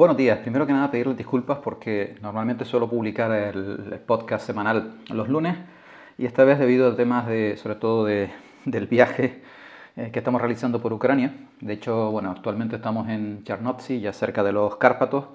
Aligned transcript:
Buenos 0.00 0.16
días. 0.16 0.38
Primero 0.38 0.66
que 0.66 0.72
nada, 0.72 0.90
pedirles 0.90 1.18
disculpas 1.18 1.58
porque 1.58 2.16
normalmente 2.22 2.64
suelo 2.64 2.88
publicar 2.88 3.30
el 3.32 4.00
podcast 4.06 4.46
semanal 4.46 4.94
los 5.10 5.28
lunes 5.28 5.58
y 6.16 6.24
esta 6.24 6.42
vez 6.42 6.58
debido 6.58 6.90
a 6.90 6.96
temas 6.96 7.26
de, 7.26 7.58
sobre 7.58 7.74
todo 7.74 8.06
de, 8.06 8.30
del 8.64 8.86
viaje 8.86 9.42
eh, 9.98 10.08
que 10.10 10.20
estamos 10.20 10.40
realizando 10.40 10.80
por 10.80 10.94
Ucrania. 10.94 11.34
De 11.60 11.74
hecho, 11.74 12.10
bueno, 12.12 12.30
actualmente 12.30 12.76
estamos 12.76 13.10
en 13.10 13.44
Chernovtsi, 13.44 14.00
ya 14.00 14.14
cerca 14.14 14.42
de 14.42 14.52
los 14.52 14.76
Cárpatos. 14.76 15.26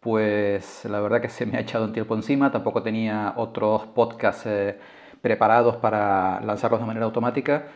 Pues 0.00 0.84
la 0.86 0.98
verdad 0.98 1.20
que 1.20 1.28
se 1.28 1.46
me 1.46 1.56
ha 1.56 1.60
echado 1.60 1.84
un 1.84 1.92
tiempo 1.92 2.16
encima. 2.16 2.50
Tampoco 2.50 2.82
tenía 2.82 3.34
otros 3.36 3.86
podcasts 3.86 4.46
eh, 4.46 4.76
preparados 5.22 5.76
para 5.76 6.40
lanzarlos 6.40 6.80
de 6.80 6.86
manera 6.86 7.06
automática. 7.06 7.66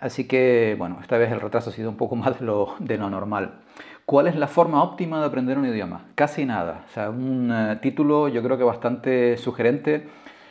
Así 0.00 0.26
que, 0.26 0.74
bueno, 0.78 0.98
esta 1.02 1.18
vez 1.18 1.30
el 1.30 1.40
retraso 1.40 1.70
ha 1.70 1.72
sido 1.72 1.90
un 1.90 1.96
poco 1.96 2.16
más 2.16 2.40
de 2.40 2.46
lo, 2.46 3.10
normal. 3.10 3.60
¿Cuál 4.06 4.26
es 4.26 4.34
la 4.34 4.48
forma 4.48 4.82
óptima 4.82 5.20
de 5.20 5.26
aprender 5.26 5.58
un 5.58 5.66
idioma? 5.66 6.06
Casi 6.14 6.44
nada. 6.44 6.84
O 6.90 6.92
sea, 6.92 7.10
un 7.10 7.52
eh, 7.52 7.78
título 7.80 8.28
yo 8.28 8.42
creo 8.42 8.58
que 8.58 8.64
bastante 8.64 9.36
sugerente 9.36 10.08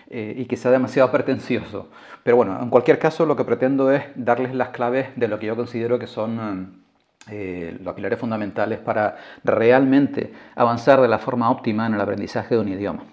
eh, 0.09 0.35
y 0.37 0.45
quizá 0.45 0.71
demasiado 0.71 1.11
pretencioso. 1.11 1.89
Pero 2.23 2.37
bueno, 2.37 2.57
en 2.61 2.69
cualquier 2.69 2.99
caso 2.99 3.25
lo 3.25 3.35
que 3.35 3.43
pretendo 3.43 3.91
es 3.91 4.03
darles 4.15 4.53
las 4.53 4.69
claves 4.69 5.09
de 5.15 5.27
lo 5.27 5.39
que 5.39 5.47
yo 5.47 5.55
considero 5.55 5.99
que 5.99 6.07
son 6.07 6.83
eh, 7.29 7.77
los 7.83 7.93
pilares 7.95 8.17
fundamentales 8.17 8.79
para 8.79 9.17
realmente 9.43 10.31
avanzar 10.55 11.01
de 11.01 11.07
la 11.07 11.19
forma 11.19 11.51
óptima 11.51 11.85
en 11.87 11.95
el 11.95 12.01
aprendizaje 12.01 12.55
de 12.55 12.61
un 12.61 12.69
idioma. 12.69 13.03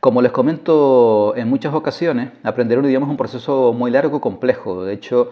Como 0.00 0.22
les 0.22 0.32
comento 0.32 1.34
en 1.36 1.48
muchas 1.48 1.74
ocasiones, 1.74 2.30
aprender 2.42 2.78
un 2.78 2.86
idioma 2.86 3.06
es 3.06 3.10
un 3.10 3.16
proceso 3.16 3.72
muy 3.72 3.90
largo 3.90 4.16
y 4.16 4.20
complejo. 4.20 4.84
De 4.84 4.94
hecho, 4.94 5.30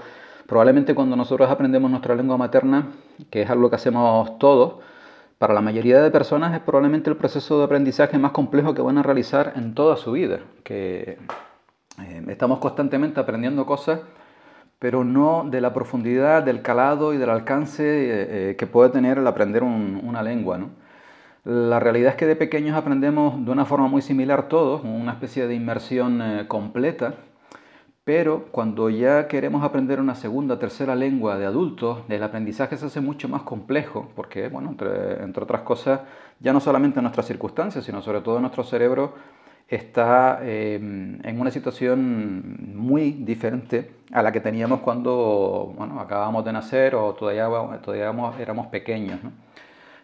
Probablemente 0.51 0.97
cuando 0.97 1.15
nosotros 1.15 1.49
aprendemos 1.49 1.89
nuestra 1.93 2.17
lengua 2.17 2.37
materna, 2.37 2.89
que 3.31 3.43
es 3.43 3.51
algo 3.51 3.71
que 3.71 3.77
hacemos 3.77 4.37
todos, 4.41 4.83
para 5.39 5.55
la 5.55 5.61
mayoría 5.61 6.03
de 6.03 6.11
personas 6.11 6.53
es 6.53 6.59
probablemente 6.59 7.09
el 7.09 7.17
proceso 7.17 7.59
de 7.59 7.67
aprendizaje 7.67 8.19
más 8.19 8.33
complejo 8.33 8.75
que 8.75 8.83
van 8.83 8.99
a 8.99 9.05
realizar 9.05 9.53
en 9.55 9.75
toda 9.77 9.97
su 9.97 10.11
vida, 10.11 10.41
que 10.65 11.19
eh, 12.03 12.25
estamos 12.27 12.59
constantemente 12.59 13.21
aprendiendo 13.21 13.65
cosas, 13.65 14.01
pero 14.81 15.05
no 15.05 15.47
de 15.49 15.61
la 15.61 15.73
profundidad, 15.73 16.43
del 16.43 16.63
calado 16.63 17.15
y 17.15 17.17
del 17.17 17.31
alcance 17.31 17.85
eh, 17.85 18.51
eh, 18.51 18.57
que 18.57 18.67
puede 18.67 18.91
tener 18.91 19.19
el 19.19 19.29
aprender 19.29 19.63
una 19.63 20.21
lengua. 20.21 20.59
La 21.45 21.79
realidad 21.79 22.11
es 22.11 22.17
que 22.17 22.27
de 22.27 22.35
pequeños 22.35 22.77
aprendemos 22.77 23.45
de 23.45 23.53
una 23.53 23.67
forma 23.67 23.87
muy 23.87 24.03
similar 24.03 24.49
todos, 24.49 24.83
una 24.83 25.13
especie 25.13 25.47
de 25.47 25.55
inmersión 25.55 26.21
completa, 26.49 27.15
pero 28.05 28.47
cuando 28.51 28.89
ya 28.91 29.29
queremos 29.29 29.63
aprender 29.63 30.01
una 30.01 30.15
segunda, 30.15 30.59
tercera 30.59 30.95
lengua 30.95 31.39
de 31.39 31.47
adultos, 31.47 32.01
el 32.09 32.23
aprendizaje 32.23 32.77
se 32.77 32.87
hace 32.87 33.01
mucho 33.01 33.29
más 33.29 33.43
complejo, 33.43 34.09
porque, 34.17 34.49
bueno, 34.49 34.71
entre, 34.71 35.43
otras 35.43 35.63
cosas, 35.63 36.01
ya 36.41 36.53
no 36.53 36.61
solamente 36.61 37.03
nuestras 37.03 37.27
circunstancias, 37.27 37.85
sino 37.85 38.01
sobre 38.03 38.23
todo 38.23 38.41
nuestro 38.41 38.65
cerebro 38.65 39.15
está 39.69 40.41
em, 40.43 41.21
en 41.25 41.41
una 41.41 41.51
situación 41.51 42.75
muy 42.75 43.13
diferente 43.13 43.93
a 44.11 44.23
la 44.23 44.33
que 44.33 44.41
teníamos 44.41 44.81
cuando 44.81 45.73
bueno, 45.77 46.01
acabábamos 46.01 46.45
de 46.45 46.53
nacer 46.53 46.97
o 46.97 47.15
todavía, 47.15 47.47
todavía 47.81 48.13
éramos 48.41 48.67
pequeños. 48.69 49.23
¿no? 49.23 49.31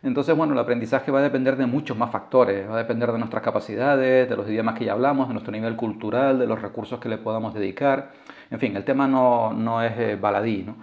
Entonces, 0.07 0.37
bueno, 0.37 0.53
el 0.53 0.59
aprendizaje 0.61 1.11
va 1.11 1.19
a 1.19 1.23
depender 1.23 1.57
de 1.57 1.67
muchos 1.67 1.97
más 1.97 2.12
factores, 2.12 2.71
va 2.71 2.75
a 2.75 2.79
depender 2.79 3.11
de 3.11 3.19
nuestras 3.19 3.43
capacidades, 3.43 4.29
de 4.29 4.37
los 4.37 4.49
idiomas 4.49 4.79
que 4.79 4.85
ya 4.85 4.93
hablamos, 4.93 5.27
de 5.27 5.35
nuestro 5.35 5.51
nivel 5.53 5.75
cultural, 5.75 6.39
de 6.39 6.47
los 6.47 6.62
recursos 6.62 7.01
que 7.01 7.09
le 7.09 7.19
podamos 7.19 7.53
dedicar. 7.55 8.12
En 8.51 8.61
fin, 8.61 8.77
el 8.77 8.84
tema 8.84 9.09
no, 9.09 9.53
no 9.53 9.83
es 9.83 9.93
eh, 9.99 10.17
baladí, 10.17 10.62
¿no? 10.65 10.77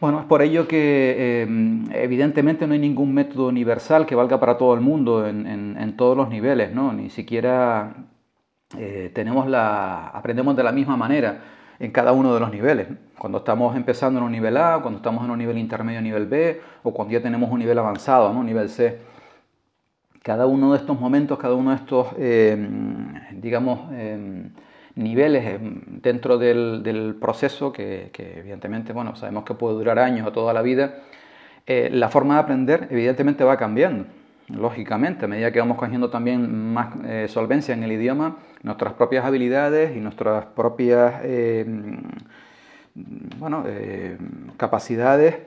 Bueno, 0.00 0.20
es 0.20 0.26
por 0.26 0.42
ello 0.42 0.66
que 0.66 1.42
em, 1.42 1.84
evidentemente 1.92 2.66
no 2.66 2.72
hay 2.72 2.80
ningún 2.80 3.14
método 3.14 3.48
universal 3.48 4.06
que 4.06 4.14
valga 4.14 4.40
para 4.40 4.56
todo 4.56 4.74
el 4.74 4.80
mundo 4.80 5.26
en, 5.26 5.46
en, 5.46 5.96
todos 5.96 6.16
los 6.16 6.30
niveles, 6.30 6.72
¿no? 6.72 6.92
Ni 6.92 7.10
siquiera 7.10 7.94
eh, 8.78 9.12
tenemos 9.14 9.46
la, 9.46 10.08
aprendemos 10.08 10.56
de 10.56 10.62
la 10.62 10.72
misma 10.72 10.96
manera 10.96 11.40
en 11.80 11.90
cada 11.90 12.12
uno 12.12 12.34
de 12.34 12.40
los 12.40 12.52
niveles. 12.52 12.88
Cuando 13.18 13.38
estamos 13.38 13.74
empezando 13.74 14.20
en 14.20 14.26
un 14.26 14.32
nivel 14.32 14.56
A, 14.58 14.78
cuando 14.82 14.98
estamos 14.98 15.24
en 15.24 15.30
un 15.30 15.38
nivel 15.38 15.58
intermedio, 15.58 16.00
nivel 16.02 16.26
B, 16.26 16.60
o 16.82 16.92
cuando 16.92 17.12
ya 17.12 17.22
tenemos 17.22 17.50
un 17.50 17.58
nivel 17.58 17.78
avanzado, 17.78 18.32
¿no? 18.32 18.44
nivel 18.44 18.68
C. 18.68 18.98
Cada 20.22 20.46
uno 20.46 20.72
de 20.72 20.78
estos 20.78 21.00
momentos, 21.00 21.38
cada 21.38 21.54
uno 21.54 21.70
de 21.70 21.76
estos, 21.76 22.08
eh, 22.18 22.68
digamos, 23.32 23.88
eh, 23.92 24.50
niveles 24.94 25.44
eh, 25.46 25.58
dentro 25.86 26.36
del, 26.36 27.16
proceso, 27.18 27.72
que, 27.72 28.10
que, 28.12 28.38
evidentemente, 28.38 28.92
bueno, 28.92 29.16
sabemos 29.16 29.44
que 29.44 29.54
puede 29.54 29.76
durar 29.76 29.98
años 29.98 30.26
o 30.26 30.32
toda 30.32 30.52
la 30.52 30.62
vida, 30.62 31.00
la 31.66 32.08
forma 32.08 32.34
de 32.34 32.40
aprender 32.40 32.88
evidentemente 32.90 33.44
va 33.44 33.56
cambiando 33.56 34.06
lógicamente, 34.54 35.24
a 35.24 35.28
medida 35.28 35.52
que 35.52 35.58
vamos 35.58 35.76
cogiendo 35.76 36.10
también 36.10 36.72
más 36.72 36.94
eh, 37.04 37.26
solvencia 37.28 37.74
en 37.74 37.82
el 37.82 37.92
idioma, 37.92 38.38
nuestras 38.62 38.94
propias 38.94 39.24
habilidades 39.24 39.96
y 39.96 40.00
nuestras 40.00 40.46
propias 40.46 41.20
eh, 41.24 41.64
bueno, 42.94 43.64
eh, 43.66 44.18
capacidades 44.56 45.38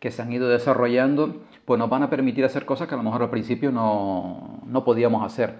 que 0.00 0.10
se 0.10 0.22
han 0.22 0.32
ido 0.32 0.48
desarrollando, 0.48 1.42
pues 1.64 1.78
nos 1.78 1.88
van 1.88 2.02
a 2.02 2.10
permitir 2.10 2.44
hacer 2.44 2.64
cosas 2.64 2.88
que 2.88 2.94
a 2.94 2.96
lo 2.96 3.04
mejor 3.04 3.22
al 3.22 3.30
principio 3.30 3.70
no, 3.70 4.60
no 4.66 4.84
podíamos 4.84 5.24
hacer. 5.24 5.54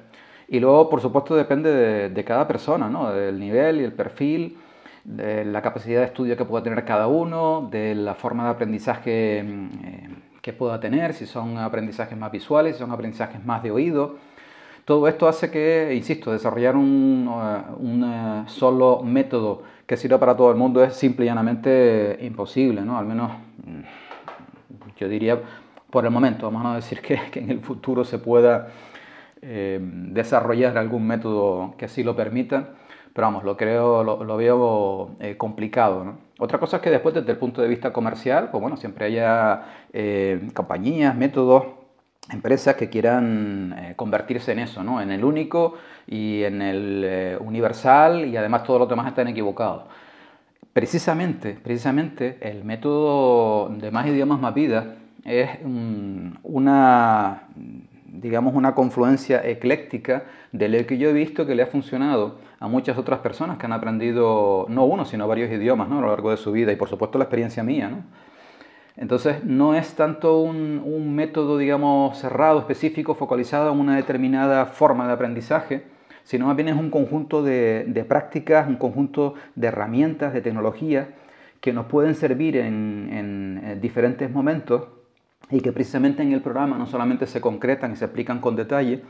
Y 0.48 0.60
luego, 0.60 0.90
por 0.90 1.00
supuesto, 1.00 1.36
depende 1.36 1.70
de, 1.70 2.08
de, 2.10 2.24
cada 2.24 2.46
persona, 2.48 2.88
¿no? 2.88 3.12
del 3.12 3.38
nivel 3.38 3.80
y 3.80 3.84
el 3.84 3.92
perfil, 3.92 4.58
de 5.04 5.44
la 5.44 5.62
capacidad 5.62 6.00
de 6.00 6.06
estudio 6.06 6.36
que 6.36 6.44
pueda 6.44 6.62
tener 6.62 6.84
cada 6.84 7.06
uno, 7.06 7.68
de 7.70 7.94
la 7.94 8.14
forma 8.14 8.44
de 8.44 8.50
aprendizaje 8.50 9.44
que 10.42 10.52
pueda 10.52 10.80
tener, 10.80 11.14
si 11.14 11.24
son 11.24 11.56
aprendizajes 11.56 12.18
más 12.18 12.32
visuales, 12.32 12.74
si 12.74 12.80
son 12.80 12.90
aprendizajes 12.90 13.42
más 13.44 13.62
de 13.62 13.70
oído. 13.70 14.16
Todo 14.84 15.06
esto 15.06 15.28
hace 15.28 15.50
que, 15.50 15.94
insisto, 15.94 16.32
desarrollar 16.32 16.74
un, 16.74 17.28
uh, 17.28 18.48
solo 18.48 19.02
método 19.04 19.62
que 19.86 19.96
sirva 19.96 20.18
para 20.18 20.36
todo 20.36 20.50
el 20.50 20.56
mundo 20.56 20.82
es 20.82 20.94
simple 20.94 21.24
y 21.24 21.28
llanamente 21.28 22.18
imposible, 22.22 22.82
¿no? 22.82 22.98
Al 22.98 23.06
menos 23.06 23.30
mm, 23.64 24.96
yo 24.98 25.08
diría 25.08 25.40
por 25.88 26.04
el 26.04 26.10
momento, 26.10 26.50
vamos 26.50 26.66
a 26.66 26.74
decir 26.74 27.00
que, 27.00 27.20
en 27.34 27.50
el 27.50 27.60
futuro 27.60 28.04
se 28.04 28.18
pueda 28.18 28.68
eh, 29.40 29.78
desarrollar 29.80 30.76
algún 30.76 31.06
método 31.06 31.74
que 31.78 31.84
así 31.84 32.02
lo 32.02 32.16
permita, 32.16 32.70
pero 33.14 33.26
vamos, 33.26 33.44
lo 33.44 33.56
creo, 33.56 34.02
lo, 34.02 34.36
veo 34.36 35.16
eh, 35.20 35.36
complicado. 35.36 36.14
Otra 36.38 36.58
cosa 36.58 36.78
es 36.78 36.82
que 36.82 36.90
después 36.90 37.14
desde 37.14 37.32
el 37.32 37.38
punto 37.38 37.60
de 37.60 37.68
vista 37.68 37.92
comercial, 37.92 38.48
pues 38.50 38.60
bueno, 38.60 38.76
siempre 38.76 39.06
haya 39.06 39.62
eh, 39.92 40.48
compañías, 40.54 41.14
métodos, 41.14 41.66
empresas 42.30 42.76
que 42.76 42.88
quieran 42.88 43.74
eh, 43.78 43.92
convertirse 43.96 44.52
en 44.52 44.60
eso. 44.60 44.80
En 45.00 45.10
el 45.10 45.24
único 45.24 45.74
y 46.06 46.42
en 46.44 46.62
el 46.62 47.38
universal 47.40 48.24
y 48.24 48.36
además 48.36 48.64
todos 48.64 48.80
los 48.80 48.88
demás 48.88 49.08
están 49.08 49.28
equivocados. 49.28 49.84
Precisamente, 50.72 51.58
precisamente 51.62 52.38
el 52.40 52.64
método 52.64 53.68
de 53.68 53.90
más 53.90 54.06
idiomas 54.06 54.40
más 54.40 54.54
vida 54.54 54.94
es 55.22 55.50
una, 56.44 57.42
digamos, 58.12 58.54
una 58.54 58.74
confluencia 58.74 59.40
ecléctica 59.44 60.24
de 60.52 60.68
lo 60.68 60.86
que 60.86 60.98
yo 60.98 61.08
he 61.08 61.12
visto 61.14 61.46
que 61.46 61.54
le 61.54 61.62
ha 61.62 61.66
funcionado 61.66 62.36
a 62.60 62.68
muchas 62.68 62.98
otras 62.98 63.20
personas 63.20 63.56
que 63.56 63.64
han 63.64 63.72
aprendido 63.72 64.66
no 64.68 64.84
uno, 64.84 65.06
sino 65.06 65.26
varios 65.26 65.50
idiomas 65.50 65.88
¿no? 65.88 65.98
a 65.98 66.02
lo 66.02 66.08
largo 66.08 66.30
de 66.30 66.36
su 66.36 66.52
vida 66.52 66.72
y 66.72 66.76
por 66.76 66.88
supuesto 66.88 67.16
la 67.16 67.24
experiencia 67.24 67.62
mía. 67.62 67.88
¿no? 67.88 68.04
Entonces 68.96 69.42
no 69.44 69.74
es 69.74 69.94
tanto 69.94 70.40
un, 70.40 71.14
método, 71.16 71.56
digamos, 71.56 72.18
cerrado, 72.18 72.58
específico, 72.58 73.14
focalizado 73.14 73.72
en 73.72 73.80
una 73.80 73.96
determinada 73.96 74.66
forma 74.66 75.06
de 75.06 75.14
aprendizaje, 75.14 75.84
sino 76.22 76.46
más 76.46 76.56
bien 76.56 76.68
es 76.68 76.76
un 76.76 76.90
conjunto 76.90 77.42
de, 77.42 78.04
prácticas, 78.06 78.68
un 78.68 78.76
conjunto 78.76 79.34
de 79.54 79.68
herramientas, 79.68 80.34
de 80.34 80.42
tecnologías 80.42 81.08
que 81.62 81.72
nos 81.72 81.86
pueden 81.86 82.14
servir 82.14 82.58
en, 82.58 83.08
en 83.62 83.80
diferentes 83.80 84.30
momentos 84.30 84.82
y 85.50 85.60
que 85.60 85.72
precisamente 85.72 86.22
en 86.22 86.32
el 86.32 86.40
programa 86.40 86.78
no 86.78 86.86
solamente 86.86 87.26
se 87.26 87.40
concretan 87.40 87.92
y 87.92 87.96
se 87.96 88.06
explican 88.06 88.40
con 88.40 88.56
detalle, 88.56 89.02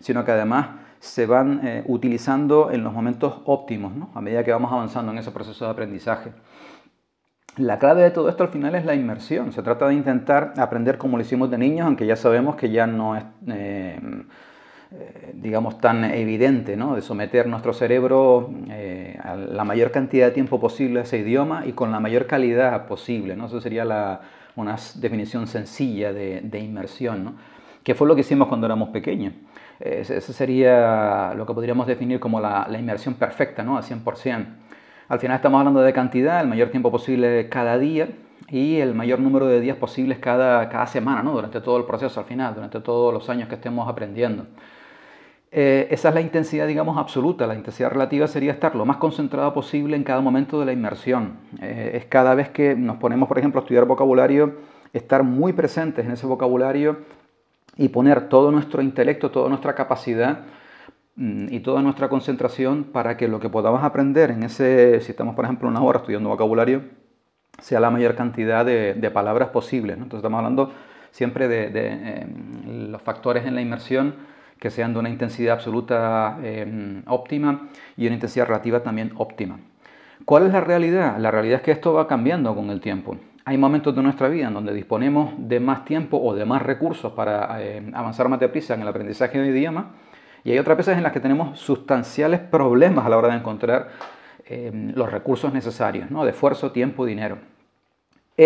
sino 0.00 0.24
que 0.24 0.32
además 0.32 0.68
se 0.98 1.26
van 1.26 1.66
eh, 1.66 1.82
utilizando 1.86 2.70
en 2.70 2.84
los 2.84 2.92
momentos 2.92 3.40
óptimos, 3.46 3.92
a 4.14 4.20
medida 4.20 4.44
que 4.44 4.52
vamos 4.52 4.70
avanzando 4.70 5.12
en 5.12 5.18
ese 5.18 5.30
proceso 5.30 5.64
de 5.64 5.70
aprendizaje. 5.70 6.32
La 7.56 7.78
clave 7.78 8.02
de 8.02 8.10
todo 8.10 8.28
esto 8.28 8.44
al 8.44 8.50
final 8.50 8.74
es 8.74 8.84
la 8.84 8.94
inmersión. 8.94 9.52
Se 9.52 9.62
trata 9.62 9.88
de 9.88 9.94
intentar 9.94 10.54
aprender 10.56 10.98
como 10.98 11.16
lo 11.16 11.22
hicimos 11.22 11.50
de 11.50 11.58
niños, 11.58 11.86
aunque 11.86 12.06
ya 12.06 12.16
sabemos 12.16 12.56
que 12.56 12.70
ya 12.70 12.86
no 12.86 13.16
es, 13.16 13.24
eh, 13.48 13.98
eh, 14.92 15.32
digamos, 15.34 15.78
tan 15.78 16.04
evidente, 16.04 16.76
¿no? 16.76 16.94
De 16.94 17.02
someter 17.02 17.46
nuestro 17.46 17.72
cerebro 17.72 18.50
a 19.22 19.34
la 19.34 19.64
mayor 19.64 19.90
cantidad 19.90 20.26
de 20.26 20.32
tiempo 20.32 20.60
posible 20.60 21.00
a 21.00 21.02
ese 21.02 21.18
idioma 21.18 21.66
y 21.66 21.72
con 21.72 21.90
la 21.90 21.98
mayor 21.98 22.26
calidad 22.26 22.86
posible, 22.86 23.36
¿no? 23.36 23.46
Eso 23.46 23.60
sería 23.60 23.84
la, 23.84 24.20
una 24.60 24.76
definición 24.96 25.46
sencilla 25.46 26.12
de, 26.12 26.58
inmersión, 26.58 27.24
¿no? 27.24 27.34
Que 27.82 27.94
fue 27.94 28.06
lo 28.06 28.14
que 28.14 28.20
hicimos 28.20 28.48
cuando 28.48 28.66
éramos 28.66 28.90
pequeños. 28.90 29.34
Ese 29.80 30.20
sería 30.20 31.32
lo 31.34 31.46
que 31.46 31.54
podríamos 31.54 31.86
definir 31.86 32.20
como 32.20 32.40
la, 32.40 32.66
inmersión 32.78 33.14
perfecta, 33.14 33.62
¿no? 33.62 33.76
Al 33.76 33.82
100%. 33.82 34.46
Al 35.08 35.18
final 35.18 35.36
estamos 35.36 35.58
hablando 35.58 35.80
de 35.80 35.92
cantidad, 35.92 36.40
el 36.40 36.48
mayor 36.48 36.68
tiempo 36.68 36.90
posible 36.90 37.48
cada 37.48 37.78
día, 37.78 38.08
y 38.50 38.78
el 38.78 38.94
mayor 38.94 39.20
número 39.20 39.46
de 39.46 39.60
días 39.60 39.76
posibles 39.76 40.18
cada, 40.18 40.68
cada 40.68 40.86
semana, 40.86 41.22
¿no? 41.22 41.32
durante 41.32 41.60
todo 41.60 41.76
el 41.76 41.84
proceso 41.84 42.18
al 42.20 42.26
final, 42.26 42.54
durante 42.54 42.80
todos 42.80 43.14
los 43.14 43.28
años 43.30 43.48
que 43.48 43.54
estemos 43.54 43.88
aprendiendo. 43.88 44.46
Eh, 45.52 45.88
esa 45.90 46.10
es 46.10 46.14
la 46.14 46.20
intensidad, 46.20 46.66
digamos, 46.66 46.96
absoluta. 46.96 47.46
La 47.46 47.54
intensidad 47.54 47.90
relativa 47.90 48.26
sería 48.28 48.52
estar 48.52 48.76
lo 48.76 48.84
más 48.84 48.98
concentrado 48.98 49.52
posible 49.52 49.96
en 49.96 50.04
cada 50.04 50.20
momento 50.20 50.60
de 50.60 50.66
la 50.66 50.72
inmersión. 50.72 51.38
Eh, 51.60 51.92
es 51.94 52.04
cada 52.04 52.34
vez 52.34 52.50
que 52.50 52.76
nos 52.76 52.98
ponemos, 52.98 53.28
por 53.28 53.38
ejemplo, 53.38 53.60
a 53.60 53.62
estudiar 53.62 53.84
vocabulario, 53.84 54.54
estar 54.92 55.24
muy 55.24 55.52
presentes 55.52 56.06
en 56.06 56.12
ese 56.12 56.26
vocabulario 56.26 56.98
y 57.76 57.88
poner 57.88 58.28
todo 58.28 58.52
nuestro 58.52 58.82
intelecto, 58.82 59.30
toda 59.30 59.48
nuestra 59.48 59.74
capacidad 59.74 60.40
mm, 61.16 61.52
y 61.52 61.60
toda 61.60 61.82
nuestra 61.82 62.08
concentración 62.08 62.84
para 62.84 63.16
que 63.16 63.26
lo 63.26 63.40
que 63.40 63.48
podamos 63.48 63.82
aprender 63.82 64.30
en 64.30 64.44
ese, 64.44 65.00
si 65.00 65.10
estamos, 65.10 65.34
por 65.34 65.44
ejemplo, 65.44 65.68
una 65.68 65.82
hora 65.82 65.98
estudiando 65.98 66.28
vocabulario, 66.28 66.82
sea 67.60 67.80
la 67.80 67.90
mayor 67.90 68.14
cantidad 68.14 68.64
de, 68.64 69.10
palabras 69.12 69.48
posibles. 69.48 69.96
Entonces 69.96 70.18
estamos 70.18 70.38
hablando 70.38 70.72
siempre 71.10 71.48
de, 71.48 71.70
eh, 71.74 72.26
los 72.88 73.02
factores 73.02 73.44
en 73.46 73.56
la 73.56 73.60
inmersión 73.60 74.14
que 74.60 74.70
sean 74.70 74.92
de 74.92 75.00
una 75.00 75.08
intensidad 75.08 75.54
absoluta 75.54 76.38
eh, 76.42 77.02
óptima 77.06 77.68
y 77.96 78.06
una 78.06 78.14
intensidad 78.14 78.46
relativa 78.46 78.82
también 78.82 79.12
óptima. 79.16 79.58
¿Cuál 80.26 80.46
es 80.46 80.52
la 80.52 80.60
realidad? 80.60 81.16
La 81.18 81.30
realidad 81.30 81.56
es 81.56 81.62
que 81.62 81.72
esto 81.72 81.94
va 81.94 82.06
cambiando 82.06 82.54
con 82.54 82.68
el 82.70 82.80
tiempo. 82.80 83.16
Hay 83.46 83.56
momentos 83.56 83.96
de 83.96 84.02
nuestra 84.02 84.28
vida 84.28 84.48
en 84.48 84.54
donde 84.54 84.74
disponemos 84.74 85.32
de 85.38 85.58
más 85.58 85.86
tiempo 85.86 86.20
o 86.22 86.34
de 86.34 86.44
más 86.44 86.60
recursos 86.60 87.12
para 87.12 87.60
eh, 87.62 87.90
avanzar 87.94 88.28
más 88.28 88.38
deprisa 88.38 88.74
en 88.74 88.82
el 88.82 88.88
aprendizaje 88.88 89.38
de 89.38 89.48
idioma 89.48 89.92
y 90.44 90.52
hay 90.52 90.58
otras 90.58 90.76
veces 90.76 90.96
en 90.96 91.02
las 91.02 91.12
que 91.12 91.20
tenemos 91.20 91.58
sustanciales 91.58 92.40
problemas 92.40 93.06
a 93.06 93.08
la 93.08 93.16
hora 93.16 93.28
de 93.28 93.36
encontrar 93.36 93.88
eh, 94.44 94.70
los 94.94 95.10
recursos 95.10 95.52
necesarios, 95.54 96.10
¿no? 96.10 96.24
de 96.24 96.30
esfuerzo, 96.30 96.70
tiempo, 96.70 97.06
dinero 97.06 97.38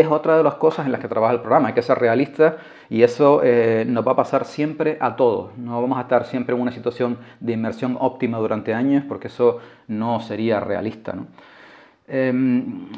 es 0.01 0.09
otra 0.09 0.37
de 0.37 0.43
las 0.43 0.55
cosas 0.55 0.87
en 0.87 0.93
las 0.93 1.01
que 1.01 1.07
trabaja 1.07 1.35
el 1.35 1.41
programa. 1.41 1.69
Hay 1.69 1.75
que 1.75 1.83
ser 1.83 1.99
realista 1.99 2.57
y 2.91 3.03
eso 3.03 3.43
eh, 3.45 3.85
nos 3.87 4.07
va 4.07 4.13
a 4.13 4.17
pasar 4.17 4.45
siempre 4.45 4.99
a 5.01 5.15
todos. 5.15 5.57
No 5.57 5.81
vamos 5.81 5.99
a 5.99 6.03
estar 6.03 6.25
siempre 6.25 6.55
en 6.55 6.61
una 6.61 6.73
situación 6.73 7.19
de 7.39 7.53
inmersión 7.53 7.97
óptima 8.01 8.39
durante 8.39 8.75
años 8.75 9.05
porque 9.07 9.29
eso 9.29 9.61
no 9.87 10.21
sería 10.21 10.59
realista. 10.59 11.15
Em, 12.09 12.89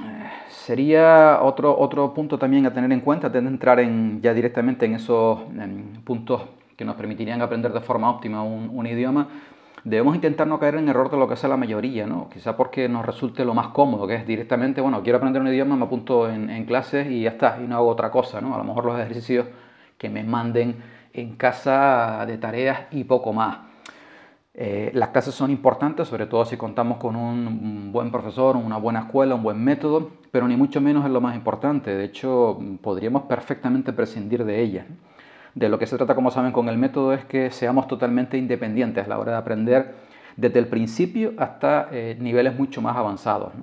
sería 0.48 1.40
otro, 1.42 1.78
otro 1.78 2.14
punto 2.14 2.38
también 2.38 2.64
a 2.64 2.72
tener 2.72 2.90
en 2.90 3.00
cuenta, 3.00 3.26
antes 3.26 3.42
de 3.42 3.48
entrar 3.48 3.78
en, 3.78 4.22
ya 4.22 4.32
directamente 4.32 4.86
en 4.86 4.94
esos 4.94 5.40
puntos 6.02 6.42
que 6.76 6.84
nos 6.84 6.96
permitirían 6.96 7.42
aprender 7.42 7.72
de 7.72 7.80
forma 7.80 8.10
óptima 8.10 8.42
un 8.42 8.86
idioma, 8.86 9.28
debemos 9.86 10.16
intentar 10.16 10.48
no 10.48 10.58
caer 10.58 10.74
en 10.74 10.84
el 10.84 10.90
error 10.90 11.10
de 11.12 11.16
lo 11.16 11.28
que 11.28 11.34
hace 11.34 11.46
la 11.46 11.56
mayoría, 11.56 12.08
¿no? 12.08 12.28
Quizá 12.28 12.56
porque 12.56 12.88
nos 12.88 13.06
resulte 13.06 13.44
lo 13.44 13.54
más 13.54 13.68
cómodo, 13.68 14.08
que 14.08 14.16
es 14.16 14.26
directamente, 14.26 14.80
bueno, 14.80 15.00
quiero 15.04 15.18
aprender 15.18 15.40
un 15.40 15.46
idioma, 15.46 15.76
me 15.76 15.84
apunto 15.84 16.28
en, 16.28 16.64
clases 16.64 17.08
y 17.08 17.22
ya 17.22 17.30
está, 17.30 17.58
y 17.62 17.68
no 17.68 17.76
hago 17.76 17.86
otra 17.86 18.10
cosa, 18.10 18.40
¿no? 18.40 18.52
A 18.52 18.58
lo 18.58 18.64
mejor 18.64 18.84
los 18.84 18.98
ejercicios 18.98 19.46
que 19.96 20.08
me 20.10 20.24
manden 20.24 20.82
en 21.12 21.36
casa 21.36 22.24
de 22.26 22.36
tareas 22.36 22.80
y 22.90 23.04
poco 23.04 23.32
más. 23.32 23.58
Eh, 24.54 24.90
las 24.92 25.10
clases 25.10 25.34
son 25.34 25.52
importantes, 25.52 26.08
sobre 26.08 26.26
todo 26.26 26.44
si 26.44 26.56
contamos 26.56 26.98
con 26.98 27.14
un, 27.14 27.92
buen 27.92 28.10
profesor, 28.10 28.56
una 28.56 28.78
buena 28.78 29.00
escuela, 29.02 29.36
un 29.36 29.44
buen 29.44 29.62
método, 29.62 30.10
pero 30.32 30.48
ni 30.48 30.56
mucho 30.56 30.80
menos 30.80 31.04
es 31.04 31.12
lo 31.12 31.20
más 31.20 31.36
importante. 31.36 31.94
De 31.94 32.04
hecho, 32.04 32.58
podríamos 32.82 33.22
perfectamente 33.22 33.92
prescindir 33.92 34.44
de 34.44 34.60
ellas. 34.60 34.86
De 35.56 35.70
lo 35.70 35.78
que 35.78 35.86
se 35.86 35.96
trata, 35.96 36.14
como 36.14 36.30
saben, 36.30 36.52
con 36.52 36.68
el 36.68 36.76
método 36.76 37.14
es 37.14 37.24
que 37.24 37.50
seamos 37.50 37.88
totalmente 37.88 38.36
independientes 38.36 39.06
a 39.06 39.08
la 39.08 39.18
hora 39.18 39.32
de 39.32 39.38
aprender 39.38 39.94
desde 40.36 40.58
el 40.58 40.66
principio 40.66 41.32
hasta 41.38 41.88
eh, 41.92 42.14
niveles 42.20 42.54
mucho 42.58 42.82
más 42.82 42.94
avanzados. 42.94 43.54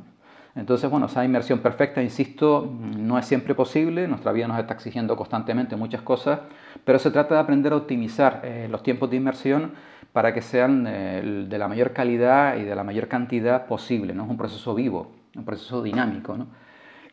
Entonces, 0.55 0.89
bueno, 0.89 1.05
esa 1.05 1.23
inmersión 1.23 1.59
perfecta, 1.59 2.01
insisto, 2.01 2.67
no 2.97 3.19
es 3.19 3.27
siempre 3.27 3.53
posible, 3.53 4.07
nuestra 4.07 4.31
vida 4.31 4.47
nos 4.47 4.57
está 4.57 4.73
exigiendo 4.73 5.15
constantemente 5.15 5.75
muchas 5.75 6.01
cosas, 6.01 6.39
pero 6.83 6.97
se 6.97 7.11
trata 7.11 7.35
de 7.35 7.41
aprender 7.41 7.73
a 7.73 7.75
optimizar 7.75 8.41
eh, 8.43 8.67
los 8.71 8.81
tiempos 8.81 9.11
de 9.11 9.17
inmersión 9.17 9.73
para 10.13 10.33
que 10.33 10.41
sean 10.41 10.87
eh, 10.87 11.45
de 11.47 11.57
la 11.59 11.67
mayor 11.67 11.93
calidad 11.93 12.57
y 12.57 12.63
de 12.63 12.73
la 12.73 12.83
mayor 12.83 13.07
cantidad 13.07 13.67
posible. 13.67 14.15
¿no? 14.15 14.23
Es 14.23 14.29
un 14.31 14.37
proceso 14.37 14.73
vivo, 14.73 15.11
un 15.35 15.45
proceso 15.45 15.83
dinámico, 15.83 16.35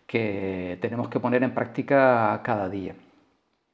que 0.06 0.78
tenemos 0.80 1.10
que 1.10 1.20
poner 1.20 1.42
en 1.42 1.52
práctica 1.52 2.40
cada 2.42 2.70
día. 2.70 2.94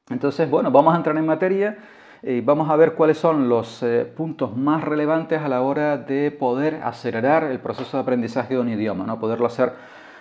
Entonces, 0.09 0.49
bueno, 0.49 0.71
vamos 0.71 0.95
a 0.95 0.99
entrar 0.99 1.17
en 1.17 1.27
materia 1.27 1.79
y 2.23 2.41
vamos 2.41 2.71
a 2.71 2.77
ver 2.77 2.95
cuáles 2.95 3.19
son 3.19 3.49
los 3.49 3.83
eh, 3.83 4.05
puntos 4.05 4.57
más 4.57 4.85
relevantes 4.85 5.41
a 5.41 5.49
la 5.49 5.63
hora 5.63 5.97
de 5.97 6.31
poder 6.31 6.81
acelerar 6.85 7.43
el 7.45 7.59
proceso 7.59 7.97
de 7.97 8.03
aprendizaje 8.05 8.55
de 8.55 8.61
un 8.61 8.69
idioma, 8.69 9.05
¿no? 9.05 9.19
poderlo 9.19 9.47
hacer, 9.47 9.73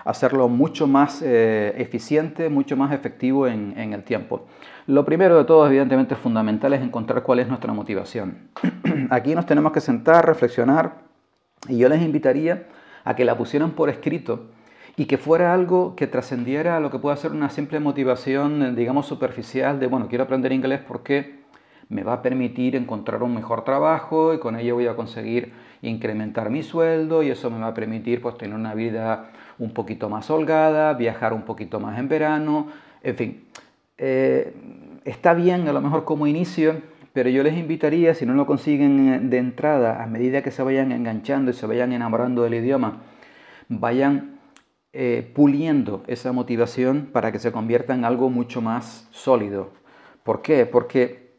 hacerlo 0.04 0.50
mucho 0.50 0.88
más 0.88 1.22
eh, 1.22 1.76
eficiente, 1.78 2.50
mucho 2.50 2.76
más 2.76 2.94
efectivo 2.94 3.48
en, 3.48 3.76
en, 3.78 3.94
el 3.94 4.04
tiempo. 4.04 4.48
Lo 4.88 5.06
primero 5.06 5.38
de 5.38 5.46
todo, 5.46 5.68
evidentemente, 5.68 6.16
fundamental 6.16 6.74
es 6.74 6.82
encontrar 6.82 7.22
cuál 7.22 7.40
es 7.40 7.48
nuestra 7.48 7.72
motivación. 7.72 8.50
Aquí 9.12 9.36
nos 9.36 9.46
tenemos 9.46 9.72
que 9.72 9.82
sentar, 9.82 10.26
reflexionar 10.26 10.94
y 11.68 11.78
yo 11.78 11.90
les 11.90 12.02
invitaría 12.02 12.64
a 13.04 13.16
que 13.16 13.24
la 13.24 13.38
pusieran 13.38 13.72
por 13.72 13.92
escrito 13.92 14.48
y 14.98 15.06
que 15.06 15.18
fuera 15.18 15.54
algo 15.54 15.96
que 15.96 16.08
trascendiera 16.08 16.78
a 16.78 16.80
lo 16.80 16.90
que 16.90 17.00
pueda 17.00 17.16
ser 17.18 17.32
una 17.32 17.50
simple 17.50 17.80
motivación, 17.80 18.76
digamos, 18.76 19.06
superficial 19.06 19.80
de, 19.80 19.88
bueno, 19.88 20.08
quiero 20.08 20.24
aprender 20.24 20.52
inglés 20.52 20.82
porque 20.88 21.44
me 21.90 22.04
va 22.04 22.14
a 22.14 22.22
permitir 22.22 22.76
encontrar 22.76 23.22
un 23.22 23.36
mejor 23.36 23.64
trabajo 23.64 24.34
y 24.34 24.40
con 24.40 24.56
ello 24.56 24.76
voy 24.76 24.88
a 24.88 24.96
conseguir 24.96 25.52
incrementar 25.82 26.50
mi 26.50 26.64
sueldo 26.64 27.22
y 27.24 27.30
eso 27.30 27.52
me 27.52 27.60
va 27.60 27.68
a 27.68 27.74
permitir 27.74 28.22
pues 28.22 28.38
tener 28.38 28.56
una 28.56 28.74
vida 28.74 29.32
un 29.60 29.74
poquito 29.74 30.10
más 30.10 30.30
holgada, 30.30 30.94
viajar 30.94 31.34
un 31.34 31.44
poquito 31.44 31.80
más 31.80 32.00
en 32.00 32.08
verano, 32.08 32.68
en 33.04 33.16
fin. 33.16 33.44
Eh, 33.98 34.54
está 35.06 35.34
bien 35.34 35.68
a 35.68 35.74
lo 35.74 35.82
mejor 35.82 36.06
como 36.06 36.26
inicio, 36.26 36.82
pero 37.14 37.30
yo 37.30 37.44
les 37.44 37.56
invitaría, 37.56 38.14
si 38.14 38.26
no 38.26 38.34
lo 38.34 38.46
consiguen 38.46 39.30
de 39.30 39.38
entrada, 39.38 40.04
a 40.04 40.08
medida 40.08 40.42
que 40.42 40.52
se 40.52 40.64
vayan 40.64 40.92
enganchando 40.92 41.52
y 41.52 41.54
se 41.54 41.66
vayan 41.66 41.94
enamorando 41.94 42.44
del 42.44 42.56
idioma, 42.56 43.04
vayan 43.70 44.35
eh, 44.98 45.30
puliendo 45.36 46.06
esa 46.08 46.32
motivación 46.32 47.10
para 47.12 47.34
que 47.34 47.40
se 47.40 47.52
convierta 47.52 47.94
en 47.94 48.06
algo 48.06 48.30
mucho 48.30 48.62
más 48.62 49.10
sólido. 49.12 49.72
¿Por 50.24 50.42
qué? 50.42 50.66
Porque 50.66 51.34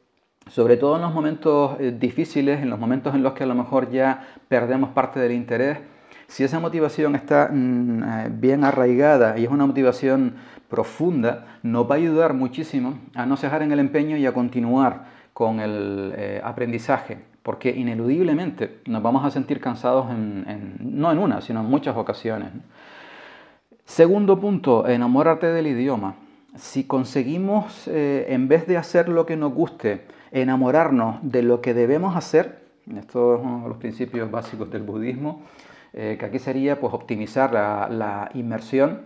sobre 0.47 0.77
todo 0.77 0.97
en 0.97 1.01
los 1.01 1.15
momentos 1.15 1.81
eh, 1.81 1.97
difíciles, 1.99 2.61
en 2.61 2.69
los 2.69 2.79
momentos 2.79 3.15
en 3.15 3.23
los 3.23 3.33
que 3.33 3.45
a 3.45 3.47
lo 3.47 3.55
mejor 3.55 3.91
ya 3.91 4.29
perdemos 4.49 4.91
parte 4.91 5.21
del 5.21 5.33
interés, 5.33 5.79
si 6.27 6.45
esa 6.45 6.61
motivación 6.61 7.15
está 7.15 7.49
mm, 7.51 8.03
eh, 8.03 8.29
bien 8.31 8.63
arraigada 8.63 9.39
y 9.39 9.45
es 9.45 9.51
una 9.51 9.65
motivación 9.65 10.35
profunda, 10.69 11.59
nos 11.63 11.91
va 11.91 11.95
a 11.95 11.99
ayudar 11.99 12.35
muchísimo 12.35 12.99
a 13.15 13.25
no 13.25 13.39
cejar 13.39 13.63
en 13.63 13.73
el 13.73 13.79
empeño 13.79 14.19
y 14.19 14.27
a 14.27 14.35
continuar 14.35 15.07
con 15.33 15.61
el 15.61 16.41
aprendizaje, 16.45 17.25
porque 17.43 17.71
ineludiblemente 17.71 18.81
nos 18.85 19.03
vamos 19.03 19.25
a 19.25 19.31
sentir 19.31 19.61
cansados 19.61 20.09
no 20.11 21.13
en 21.13 21.19
una, 21.19 21.41
sino 21.41 21.61
en 21.61 21.67
muchas 21.67 21.97
ocasiones. 21.97 22.49
Segundo 23.87 24.41
punto, 24.41 24.87
enamórate 24.89 25.47
del 25.47 25.69
idioma. 25.69 26.17
Si 26.57 26.85
conseguimos, 26.85 27.87
eh, 27.87 28.27
en 28.29 28.49
vez 28.49 28.67
de 28.67 28.77
hacer 28.77 29.09
lo 29.09 29.25
que 29.27 29.37
nos 29.37 29.55
guste, 29.55 30.03
enamorarnos 30.33 31.19
de 31.23 31.43
lo 31.43 31.61
que 31.61 31.73
debemos 31.73 32.17
hacer, 32.17 32.67
estos 32.95 33.41
son 33.41 33.69
los 33.69 33.79
principios 33.79 34.29
básicos 34.29 34.71
del 34.71 34.83
budismo, 34.83 35.43
eh, 35.93 36.17
que 36.19 36.27
aquí 36.27 36.41
sería 36.41 36.81
pues, 36.81 36.93
optimizar 36.93 37.53
la, 37.53 37.89
la, 37.89 38.31
inmersión. 38.35 39.03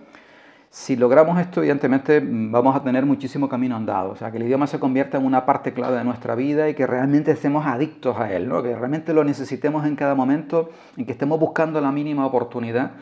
Si 0.70 0.96
logramos 0.96 1.38
esto, 1.38 1.60
evidentemente 1.60 2.20
vamos 2.24 2.74
a 2.74 2.82
tener 2.82 3.04
muchísimo 3.04 3.50
camino 3.50 3.76
andado, 3.76 4.12
o 4.12 4.16
sea, 4.16 4.30
que 4.30 4.38
el 4.38 4.44
idioma 4.44 4.66
se 4.66 4.80
convierta 4.80 5.18
en 5.18 5.26
una 5.26 5.44
parte 5.44 5.74
clave 5.74 5.98
de 5.98 6.04
nuestra 6.04 6.34
vida 6.34 6.68
y 6.70 6.74
que 6.74 6.86
realmente 6.86 7.32
estemos 7.32 7.66
adictos 7.66 8.18
a 8.18 8.32
él, 8.32 8.48
¿no? 8.48 8.62
que 8.62 8.74
realmente 8.74 9.12
lo 9.12 9.24
necesitemos 9.24 9.86
en 9.86 9.94
cada 9.94 10.14
momento 10.14 10.70
y 10.96 11.04
que 11.04 11.12
estemos 11.12 11.38
buscando 11.38 11.80
la 11.80 11.92
mínima 11.92 12.24
oportunidad 12.24 12.92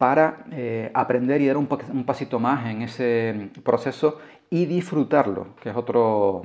para 0.00 0.46
eh, 0.50 0.90
aprender 0.94 1.42
y 1.42 1.46
dar 1.46 1.58
un, 1.58 1.66
pasito 2.06 2.40
más 2.40 2.66
en 2.70 2.80
ese 2.80 3.50
proceso 3.62 4.16
y 4.48 4.64
disfrutarlo, 4.64 5.48
que 5.62 5.68
es 5.68 5.76
otro, 5.76 6.40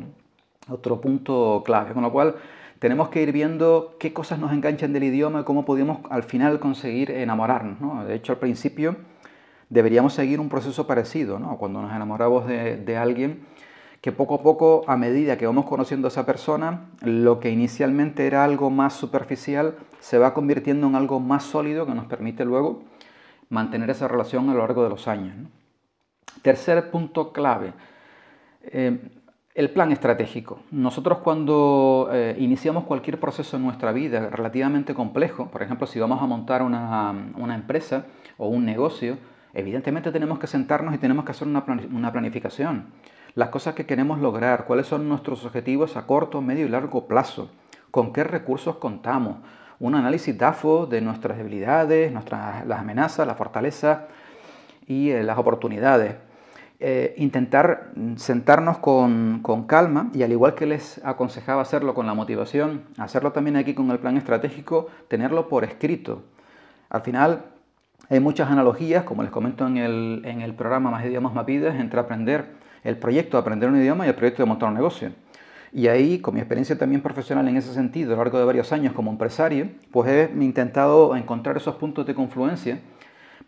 otro 0.67 0.99
punto 0.99 1.63
clave. 1.65 1.93
Con 1.93 2.03
lo 2.03 2.11
cual, 2.11 2.35
tenemos 2.79 3.07
que 3.07 3.21
ir 3.21 3.31
viendo 3.31 3.95
qué 3.97 4.11
cosas 4.11 4.39
nos 4.39 4.51
enganchan 4.51 4.91
del 4.91 5.05
idioma 5.05 5.39
y 5.39 5.43
cómo 5.45 5.63
podemos 5.63 5.99
al 6.09 6.23
final 6.23 6.59
conseguir 6.59 7.11
enamorarnos. 7.11 8.05
De 8.05 8.15
hecho, 8.15 8.33
al 8.33 8.39
principio 8.39 8.97
deberíamos 9.69 10.13
seguir 10.13 10.41
un 10.41 10.49
proceso 10.49 10.85
parecido, 10.85 11.39
cuando 11.57 11.81
nos 11.81 11.95
enamoramos 11.95 12.45
de, 12.47 12.75
de, 12.75 12.97
alguien, 12.97 13.45
que 14.01 14.11
poco 14.11 14.35
a 14.35 14.43
poco, 14.43 14.83
a 14.87 14.97
medida 14.97 15.37
que 15.37 15.47
vamos 15.47 15.63
conociendo 15.63 16.07
a 16.07 16.09
esa 16.09 16.25
persona, 16.25 16.89
lo 17.03 17.39
que 17.39 17.51
inicialmente 17.51 18.27
era 18.27 18.43
algo 18.43 18.69
más 18.69 18.95
superficial 18.95 19.75
se 20.01 20.17
va 20.17 20.33
convirtiendo 20.33 20.87
en 20.87 20.95
algo 20.95 21.21
más 21.21 21.45
sólido 21.45 21.85
que 21.85 21.95
nos 21.95 22.07
permite 22.07 22.43
luego 22.43 22.83
mantener 23.49 23.89
esa 23.89 24.07
relación 24.07 24.49
a 24.49 24.53
lo 24.53 24.59
largo 24.59 24.83
de 24.83 24.89
los 24.89 25.07
años. 25.07 25.35
Tercer 26.41 26.91
punto 26.91 27.31
clave, 27.31 27.73
eh, 28.63 28.99
el 29.55 29.69
plan 29.69 29.91
estratégico. 29.91 30.59
Nosotros 30.71 31.19
cuando 31.19 32.09
eh, 32.11 32.35
iniciamos 32.39 32.83
cualquier 32.83 33.19
proceso 33.19 33.55
en 33.57 33.63
nuestra 33.63 33.91
vida 33.93 34.29
relativamente 34.29 34.93
complejo, 34.93 35.47
por 35.49 35.63
ejemplo, 35.63 35.87
si 35.87 35.99
vamos 35.99 36.21
a 36.21 36.25
montar 36.25 36.61
una, 36.61 37.55
empresa 37.55 38.05
o 38.37 38.49
un 38.49 38.65
negocio, 38.65 39.17
Evidentemente 39.55 40.11
tenemos 40.11 40.37
que 40.37 40.47
sentarnos 40.47 40.93
y 40.93 40.97
tenemos 40.97 41.23
que 41.23 41.31
hacer 41.31 41.47
una, 41.47 42.11
planificación. 42.11 42.87
Las 43.35 43.47
cosas 43.49 43.73
que 43.73 43.85
queremos 43.85 44.19
lograr, 44.19 44.65
cuáles 44.65 44.85
son 44.85 45.07
nuestros 45.07 45.45
objetivos 45.45 45.95
a 45.95 46.05
corto, 46.05 46.41
medio 46.41 46.65
y 46.65 46.69
largo 46.69 47.07
plazo, 47.07 47.49
con 47.89 48.11
qué 48.11 48.25
recursos 48.25 48.75
contamos, 48.75 49.37
un 49.79 49.95
análisis 49.95 50.37
DAFO 50.37 50.85
de 50.85 51.01
nuestras 51.01 51.37
debilidades, 51.37 52.11
nuestras, 52.11 52.65
las 52.65 52.79
amenazas, 52.79 53.27
las 53.27 53.37
fortalezas 53.37 53.99
y 54.87 55.09
eh, 55.11 55.23
las 55.23 55.37
oportunidades. 55.37 56.15
Eh, 56.79 57.15
intentar 57.17 57.91
sentarnos 58.17 58.79
con, 58.79 59.39
con, 59.41 59.65
calma 59.65 60.09
y 60.13 60.23
al 60.23 60.31
igual 60.33 60.55
que 60.55 60.65
les 60.65 61.03
aconsejaba 61.05 61.61
hacerlo 61.61 61.93
con 61.93 62.05
la 62.05 62.13
motivación, 62.13 62.83
hacerlo 62.97 63.31
también 63.31 63.55
aquí 63.55 63.73
con 63.73 63.89
el 63.91 63.99
plan 63.99 64.17
estratégico, 64.17 64.87
tenerlo 65.07 65.47
por 65.47 65.63
escrito. 65.63 66.23
Al 66.89 67.01
final 67.01 67.45
hay 68.09 68.19
muchas 68.19 68.51
analogías, 68.51 69.03
como 69.03 69.23
les 69.23 69.31
comento 69.31 69.65
en 69.65 69.77
el, 69.77 70.21
en 70.25 70.41
el 70.41 70.53
programa 70.53 70.91
Más 70.91 71.05
idiomas, 71.05 71.33
más 71.33 71.45
vidas, 71.45 71.75
entre 71.79 71.99
aprender 71.99 72.45
el 72.83 72.97
proyecto 72.97 73.37
de 73.37 73.41
aprender 73.41 73.69
un 73.69 73.77
idioma 73.77 74.05
y 74.05 74.09
el 74.09 74.15
proyecto 74.15 74.43
de 74.43 74.47
montar 74.47 74.69
un 74.69 74.75
negocio. 74.75 75.11
Y 75.75 75.89
ahí, 75.89 76.19
con 76.19 76.35
mi 76.35 76.39
experiencia 76.39 76.77
también 76.77 77.01
profesional 77.01 77.45
en 77.49 77.57
ese 77.57 77.73
sentido, 77.73 78.13
a 78.13 78.15
lo 78.15 78.23
largo 78.23 78.39
de 78.39 78.45
varios 78.45 78.71
años 78.71 78.93
como 78.93 79.11
empresario, 79.11 79.67
pues 79.91 80.09
he 80.09 80.31
intentado 80.41 81.17
encontrar 81.17 81.57
esos 81.57 81.75
puntos 81.75 82.05
de 82.05 82.15
confluencia 82.15 82.79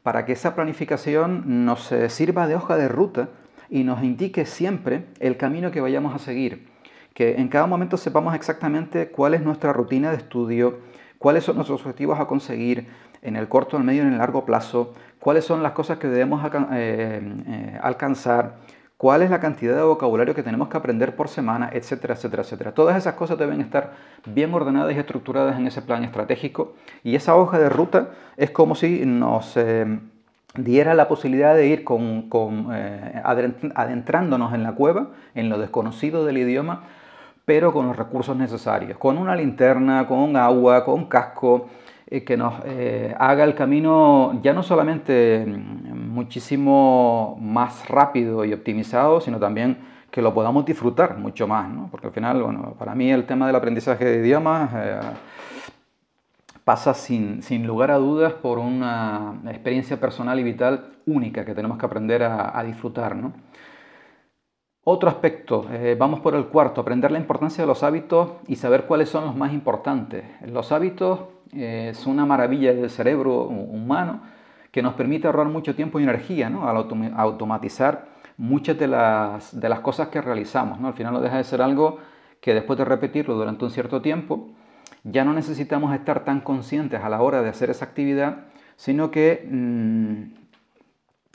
para 0.04 0.26
que 0.26 0.34
esa 0.34 0.54
planificación 0.54 1.64
nos 1.64 1.90
eh, 1.94 2.10
sirva 2.10 2.46
de 2.46 2.56
hoja 2.56 2.76
de 2.76 2.90
ruta 2.90 3.30
y 3.70 3.86
nos 3.86 4.04
indique 4.04 4.46
siempre 4.46 5.06
el 5.22 5.38
camino 5.38 5.72
que 5.72 5.80
vayamos 5.80 6.14
a 6.14 6.20
seguir. 6.20 6.68
Que 7.14 7.38
en 7.38 7.48
cada 7.48 7.66
momento 7.66 7.96
sepamos 7.96 8.36
exactamente 8.36 9.08
cuál 9.08 9.34
es 9.34 9.42
nuestra 9.42 9.72
rutina 9.72 10.12
de 10.12 10.18
estudio, 10.18 10.80
cuáles 11.20 11.46
son 11.46 11.56
nuestros 11.56 11.80
objetivos 11.80 12.20
a 12.20 12.28
conseguir, 12.28 12.88
en 13.22 13.38
el 13.38 13.48
corto, 13.48 13.78
el 13.78 13.86
medio 13.86 14.04
y 14.04 14.08
en 14.08 14.12
el 14.12 14.18
largo 14.20 14.44
plazo, 14.44 14.94
cuáles 15.20 15.46
son 15.46 15.64
las 15.64 15.72
cosas 15.72 15.98
que 15.98 16.10
debemos 16.10 16.44
eh, 16.74 17.22
eh, 17.48 17.80
alcanzar, 17.82 18.58
cuál 18.98 19.22
es 19.22 19.30
la 19.30 19.40
cantidad 19.40 19.76
de 19.76 19.84
vocabulario 19.84 20.34
que 20.34 20.44
tenemos 20.44 20.68
que 20.70 20.78
aprender 20.78 21.16
por 21.16 21.30
semana, 21.30 21.70
etcétera, 21.72 22.16
etcétera, 22.16 22.44
etcétera. 22.44 22.72
Todas 22.74 22.98
esas 22.98 23.14
cosas 23.14 23.38
deben 23.38 23.62
estar 23.62 23.94
bien 24.26 24.54
ordenadas 24.54 24.96
y 24.96 25.00
estructuradas 25.00 25.58
en 25.58 25.68
ese 25.68 25.82
plan 25.82 26.04
estratégico 26.04 26.74
y 27.04 27.16
esa 27.16 27.36
hoja 27.36 27.60
de 27.60 27.70
ruta 27.70 28.10
es 28.38 28.50
como 28.50 28.74
si 28.76 29.06
nos 29.06 29.56
eh, 29.56 30.00
diera 30.56 30.96
la 30.96 31.08
posibilidad 31.08 31.56
de 31.56 31.68
ir 31.68 31.84
con, 31.84 32.28
adentrándonos 33.76 34.54
en 34.54 34.64
la 34.64 34.74
cueva, 34.74 35.10
en 35.36 35.50
lo 35.50 35.60
desconocido 35.60 36.26
del 36.26 36.40
idioma, 36.40 36.84
pero 37.46 37.72
con 37.72 37.88
los 37.88 37.96
recursos 37.96 38.36
necesarios, 38.36 38.98
con 38.98 39.18
una 39.18 39.36
linterna, 39.36 40.08
con 40.08 40.36
agua, 40.36 40.84
con 40.84 41.06
casco, 41.06 41.70
eh, 41.70 41.87
que 42.10 42.38
nos 42.38 42.54
eh, 42.66 43.14
haga 43.20 43.44
el 43.44 43.54
camino 43.54 44.40
ya 44.42 44.54
no 44.54 44.64
solamente 44.64 45.46
mm, 45.46 46.10
muchísimo 46.10 47.38
más 47.42 47.88
rápido 47.90 48.46
y 48.46 48.54
optimizado, 48.54 49.20
sino 49.20 49.40
también 49.40 49.78
que 50.10 50.22
lo 50.22 50.34
podamos 50.34 50.66
disfrutar 50.66 51.18
mucho 51.18 51.48
más, 51.48 51.70
¿no? 51.70 51.90
porque 51.92 52.08
al 52.08 52.14
final, 52.14 52.42
bueno, 52.42 52.76
para 52.80 52.96
mí 52.96 53.12
el 53.12 53.26
tema 53.26 53.46
del 53.46 53.56
aprendizaje 53.58 54.06
de 54.06 54.26
idiomas 54.26 54.70
eh, 54.74 55.00
pasa 56.64 56.94
sin, 56.94 57.44
sin, 57.44 57.68
lugar 57.68 57.92
a 57.92 57.98
dudas 57.98 58.34
por 58.34 58.58
una 58.58 59.40
experiencia 59.46 60.00
personal 60.00 60.40
y 60.40 60.44
vital 60.44 60.94
única 61.06 61.44
que 61.44 61.54
tenemos 61.54 61.78
que 61.78 61.86
aprender 61.86 62.24
a, 62.24 62.58
a 62.58 62.64
disfrutar. 62.64 63.16
¿no? 63.16 63.34
Otro 64.90 65.10
aspecto, 65.10 65.66
vamos 65.98 66.22
por 66.22 66.34
el 66.34 66.46
cuarto, 66.46 66.80
aprender 66.80 67.12
la 67.12 67.20
importancia 67.20 67.62
de 67.62 67.68
los 67.68 67.84
hábitos 67.84 68.30
y 68.48 68.56
saber 68.56 68.86
cuáles 68.86 69.10
son 69.10 69.26
los 69.26 69.36
más 69.36 69.52
importantes. 69.52 70.24
Los 70.46 70.72
hábitos 70.72 71.24
es 71.52 72.08
una 72.08 72.26
maravilla 72.26 72.74
del 72.74 72.90
cerebro 72.90 73.42
humano 73.48 74.22
que 74.72 74.82
nos 74.82 74.94
permite 74.94 75.28
ahorrar 75.28 75.48
mucho 75.48 75.76
tiempo 75.76 76.00
y 76.00 76.04
energía 76.04 76.50
¿no? 76.50 76.70
al 76.70 76.78
automatizar 77.18 78.06
muchas 78.38 78.80
de 78.80 78.88
las, 78.88 79.60
de 79.60 79.68
las 79.68 79.82
cosas 79.82 80.08
que 80.08 80.22
realizamos. 80.22 80.80
¿no? 80.80 80.88
Al 80.88 80.94
final 80.94 81.12
no 81.12 81.20
deja 81.20 81.36
de 81.36 81.44
ser 81.44 81.62
algo 81.62 81.98
que 82.40 82.54
después 82.54 82.80
de 82.80 82.86
repetirlo 82.86 83.36
durante 83.36 83.66
un 83.66 83.72
cierto 83.72 84.02
tiempo, 84.02 84.52
ya 85.04 85.26
no 85.26 85.34
necesitamos 85.34 85.94
estar 85.94 86.24
tan 86.24 86.40
conscientes 86.40 87.04
a 87.04 87.10
la 87.10 87.22
hora 87.22 87.42
de 87.42 87.50
hacer 87.50 87.70
esa 87.70 87.84
actividad, 87.84 88.46
sino 88.78 89.12
que 89.12 89.50
mm, 89.52 90.47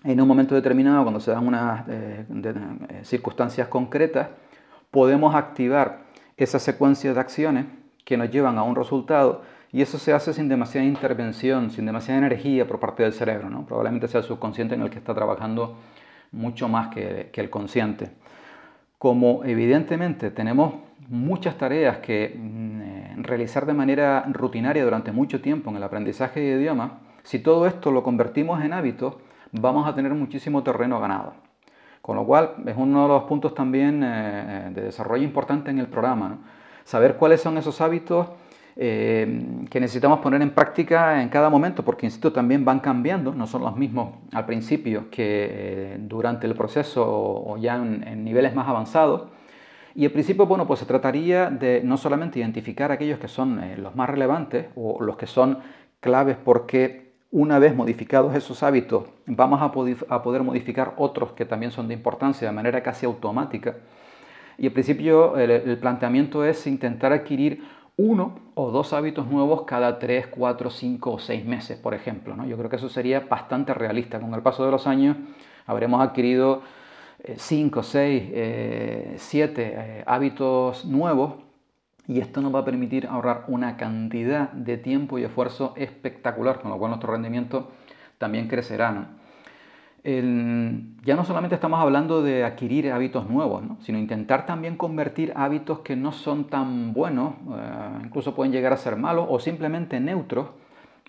en 0.04 0.20
un 0.20 0.28
momento 0.28 0.54
determinado, 0.54 1.02
cuando 1.02 1.20
se 1.20 1.30
dan 1.30 1.46
unas 1.46 1.88
eh, 1.88 2.24
eh, 2.28 3.00
circunstancias 3.04 3.68
concretas, 3.68 4.28
podemos 4.90 5.34
activar 5.34 6.00
esa 6.36 6.58
secuencia 6.58 7.14
de 7.14 7.20
acciones 7.20 7.66
que 8.04 8.16
nos 8.16 8.30
llevan 8.30 8.58
a 8.58 8.62
un 8.62 8.74
resultado 8.74 9.42
y 9.70 9.80
eso 9.80 9.98
se 9.98 10.12
hace 10.12 10.34
sin 10.34 10.48
demasiada 10.48 10.86
intervención, 10.86 11.70
sin 11.70 11.86
demasiada 11.86 12.18
energía 12.18 12.66
por 12.66 12.78
parte 12.78 13.02
del 13.02 13.12
cerebro. 13.12 13.48
¿no? 13.48 13.64
Probablemente 13.64 14.08
sea 14.08 14.20
el 14.20 14.26
subconsciente 14.26 14.74
en 14.74 14.82
el 14.82 14.90
que 14.90 14.98
está 14.98 15.14
trabajando 15.14 15.78
mucho 16.32 16.68
más 16.68 16.88
que, 16.88 17.30
el 17.32 17.50
consciente. 17.50 18.10
Como 18.98 19.44
evidentemente 19.44 20.30
tenemos 20.30 20.74
muchas 21.08 21.56
tareas 21.56 21.98
que 21.98 22.36
mm, 22.36 22.80
eh, 22.80 23.14
realizar 23.18 23.66
de 23.66 23.72
manera 23.72 24.24
rutinaria 24.30 24.84
durante 24.84 25.12
mucho 25.12 25.40
tiempo 25.40 25.70
en 25.70 25.76
el 25.76 25.82
aprendizaje 25.82 26.40
de 26.40 26.60
idiomas, 26.60 26.92
si 27.22 27.38
todo 27.38 27.66
esto 27.66 27.90
lo 27.90 28.02
convertimos 28.02 28.62
en 28.64 28.72
hábitos, 28.72 29.16
vamos 29.52 29.86
a 29.86 29.94
tener 29.94 30.12
muchísimo 30.14 30.62
terreno 30.62 31.00
ganado. 31.00 31.34
Con 32.00 32.16
lo 32.16 32.26
cual 32.26 32.56
es 32.66 32.74
uno 32.76 33.02
de 33.02 33.08
los 33.08 33.22
puntos 33.24 33.54
también 33.54 34.02
eh, 34.02 34.70
de 34.74 34.82
desarrollo 34.82 35.22
importante 35.22 35.70
en 35.70 35.78
el 35.78 35.86
programa. 35.86 36.38
Saber 36.84 37.16
cuáles 37.16 37.40
son 37.40 37.56
esos 37.58 37.80
hábitos 37.80 38.26
eh, 38.74 39.66
que 39.68 39.80
necesitamos 39.80 40.20
poner 40.20 40.40
en 40.40 40.50
práctica 40.50 41.20
en 41.20 41.28
cada 41.28 41.50
momento, 41.50 41.84
porque, 41.84 42.06
insisto, 42.06 42.32
también 42.32 42.64
van 42.64 42.80
cambiando, 42.80 43.34
no 43.34 43.46
son 43.46 43.62
los 43.62 43.76
mismos 43.76 44.14
al 44.32 44.46
principio 44.46 45.10
que 45.10 45.48
eh, 45.50 45.96
durante 46.00 46.46
el 46.46 46.54
proceso 46.54 47.04
o, 47.06 47.58
ya 47.58 47.76
en, 47.76 48.24
niveles 48.24 48.54
más 48.54 48.66
avanzados. 48.68 49.24
Y 49.94 50.06
al 50.06 50.12
principio, 50.12 50.46
bueno, 50.46 50.66
pues 50.66 50.80
se 50.80 50.86
trataría 50.86 51.50
de 51.50 51.82
no 51.84 51.98
solamente 51.98 52.38
identificar 52.38 52.90
aquellos 52.92 53.18
que 53.18 53.28
son 53.28 53.62
eh, 53.62 53.76
los 53.76 53.94
más 53.94 54.08
relevantes 54.08 54.68
o 54.74 55.02
los 55.02 55.18
que 55.18 55.26
son 55.26 55.58
claves 56.00 56.38
porque 56.42 57.01
una 57.32 57.58
vez 57.58 57.74
modificados 57.74 58.34
esos 58.34 58.62
hábitos 58.62 59.06
vamos 59.26 59.60
a, 59.62 59.72
poder 59.72 60.42
modificar 60.42 60.94
otros 60.98 61.32
que 61.32 61.46
también 61.46 61.72
son 61.72 61.88
de 61.88 61.94
importancia 61.94 62.46
de 62.46 62.54
manera 62.54 62.82
casi 62.82 63.06
automática. 63.06 63.76
Y 64.58 64.66
al 64.66 64.72
principio 64.72 65.36
el 65.38 65.78
planteamiento 65.78 66.44
es 66.44 66.66
intentar 66.66 67.12
adquirir 67.12 67.64
uno 67.96 68.38
o 68.54 68.70
dos 68.70 68.92
hábitos 68.92 69.26
nuevos 69.26 69.62
cada 69.62 69.98
tres, 69.98 70.26
cuatro, 70.26 70.70
cinco 70.70 71.12
o 71.12 71.18
seis 71.18 71.44
meses, 71.44 71.78
por 71.78 71.94
ejemplo. 71.94 72.36
¿no? 72.36 72.46
Yo 72.46 72.56
creo 72.58 72.68
que 72.68 72.76
eso 72.76 72.90
sería 72.90 73.20
bastante 73.20 73.72
realista. 73.72 74.20
Con 74.20 74.34
el 74.34 74.42
paso 74.42 74.64
de 74.64 74.70
los 74.70 74.86
años 74.86 75.16
habremos 75.66 76.02
adquirido 76.02 76.62
eh, 77.24 77.36
cinco, 77.38 77.82
seis, 77.82 78.24
eh, 78.26 79.14
siete 79.16 79.74
eh, 79.74 80.04
hábitos 80.06 80.84
nuevos 80.84 81.34
y 82.08 82.20
esto 82.20 82.40
nos 82.40 82.54
va 82.54 82.60
a 82.60 82.64
permitir 82.64 83.06
ahorrar 83.06 83.44
una 83.48 83.76
cantidad 83.76 84.50
de 84.52 84.76
tiempo 84.76 85.18
y 85.18 85.24
esfuerzo 85.24 85.74
espectacular, 85.76 86.60
con 86.60 86.70
lo 86.70 86.78
cual 86.78 86.90
nuestro 86.90 87.12
rendimiento 87.12 87.70
también 88.18 88.48
crecerá 88.48 89.08
ya 90.04 91.14
no 91.14 91.24
solamente 91.24 91.54
estamos 91.54 91.80
hablando 91.80 92.22
de 92.22 92.44
adquirir 92.44 92.90
hábitos 92.90 93.28
nuevos, 93.30 93.62
sino 93.82 93.98
intentar 93.98 94.46
también 94.46 94.76
convertir 94.76 95.32
hábitos 95.36 95.80
que 95.80 95.94
no 95.94 96.10
son 96.10 96.48
tan 96.48 96.92
buenos, 96.92 97.34
eh, 97.34 97.98
incluso 98.04 98.34
pueden 98.34 98.52
llegar 98.52 98.72
a 98.72 98.76
ser 98.76 98.96
malos 98.96 99.26
o 99.28 99.38
simplemente 99.38 100.00
neutros, 100.00 100.48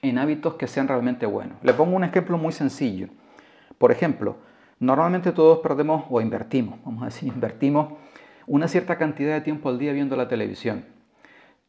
en 0.03 0.17
hábitos 0.19 0.55
que 0.55 0.67
sean 0.67 0.87
realmente 0.87 1.25
buenos. 1.25 1.57
Le 1.63 1.73
pongo 1.73 1.95
un 1.95 2.03
ejemplo 2.03 2.37
muy 2.37 2.51
sencillo. 2.51 3.07
Por 3.77 3.91
ejemplo, 3.91 4.35
normalmente 4.79 5.31
todos 5.31 5.59
perdemos 5.59 6.03
o 6.09 6.21
invertimos, 6.21 6.77
vamos 6.83 7.01
a 7.01 7.05
decir, 7.05 7.29
invertimos 7.33 7.93
una 8.47 8.67
cierta 8.67 8.97
cantidad 8.97 9.33
de 9.33 9.41
tiempo 9.41 9.69
al 9.69 9.79
día 9.79 9.93
viendo 9.93 10.15
la 10.15 10.27
televisión 10.27 10.85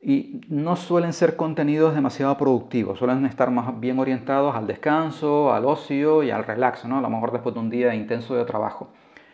y 0.05 0.43
no 0.49 0.77
suelen 0.77 1.15
ser 1.15 1.35
contenidos 1.35 1.95
demasiado 1.95 2.37
productivos, 2.37 2.99
suelen 2.99 3.25
estar 3.25 3.51
más 3.51 3.81
bien 3.81 3.99
orientados 3.99 4.55
al 4.55 4.67
descanso, 4.67 5.55
al 5.55 5.65
ocio 5.65 6.23
y 6.23 6.31
al 6.31 6.45
relax, 6.45 6.85
¿no? 6.85 6.99
a 6.99 7.01
lo 7.01 7.09
mejor 7.09 7.33
después 7.33 7.55
de 7.55 7.61
un 7.61 7.71
día 7.71 7.95
intenso 7.95 8.35
de 8.35 8.45
trabajo. 8.45 8.91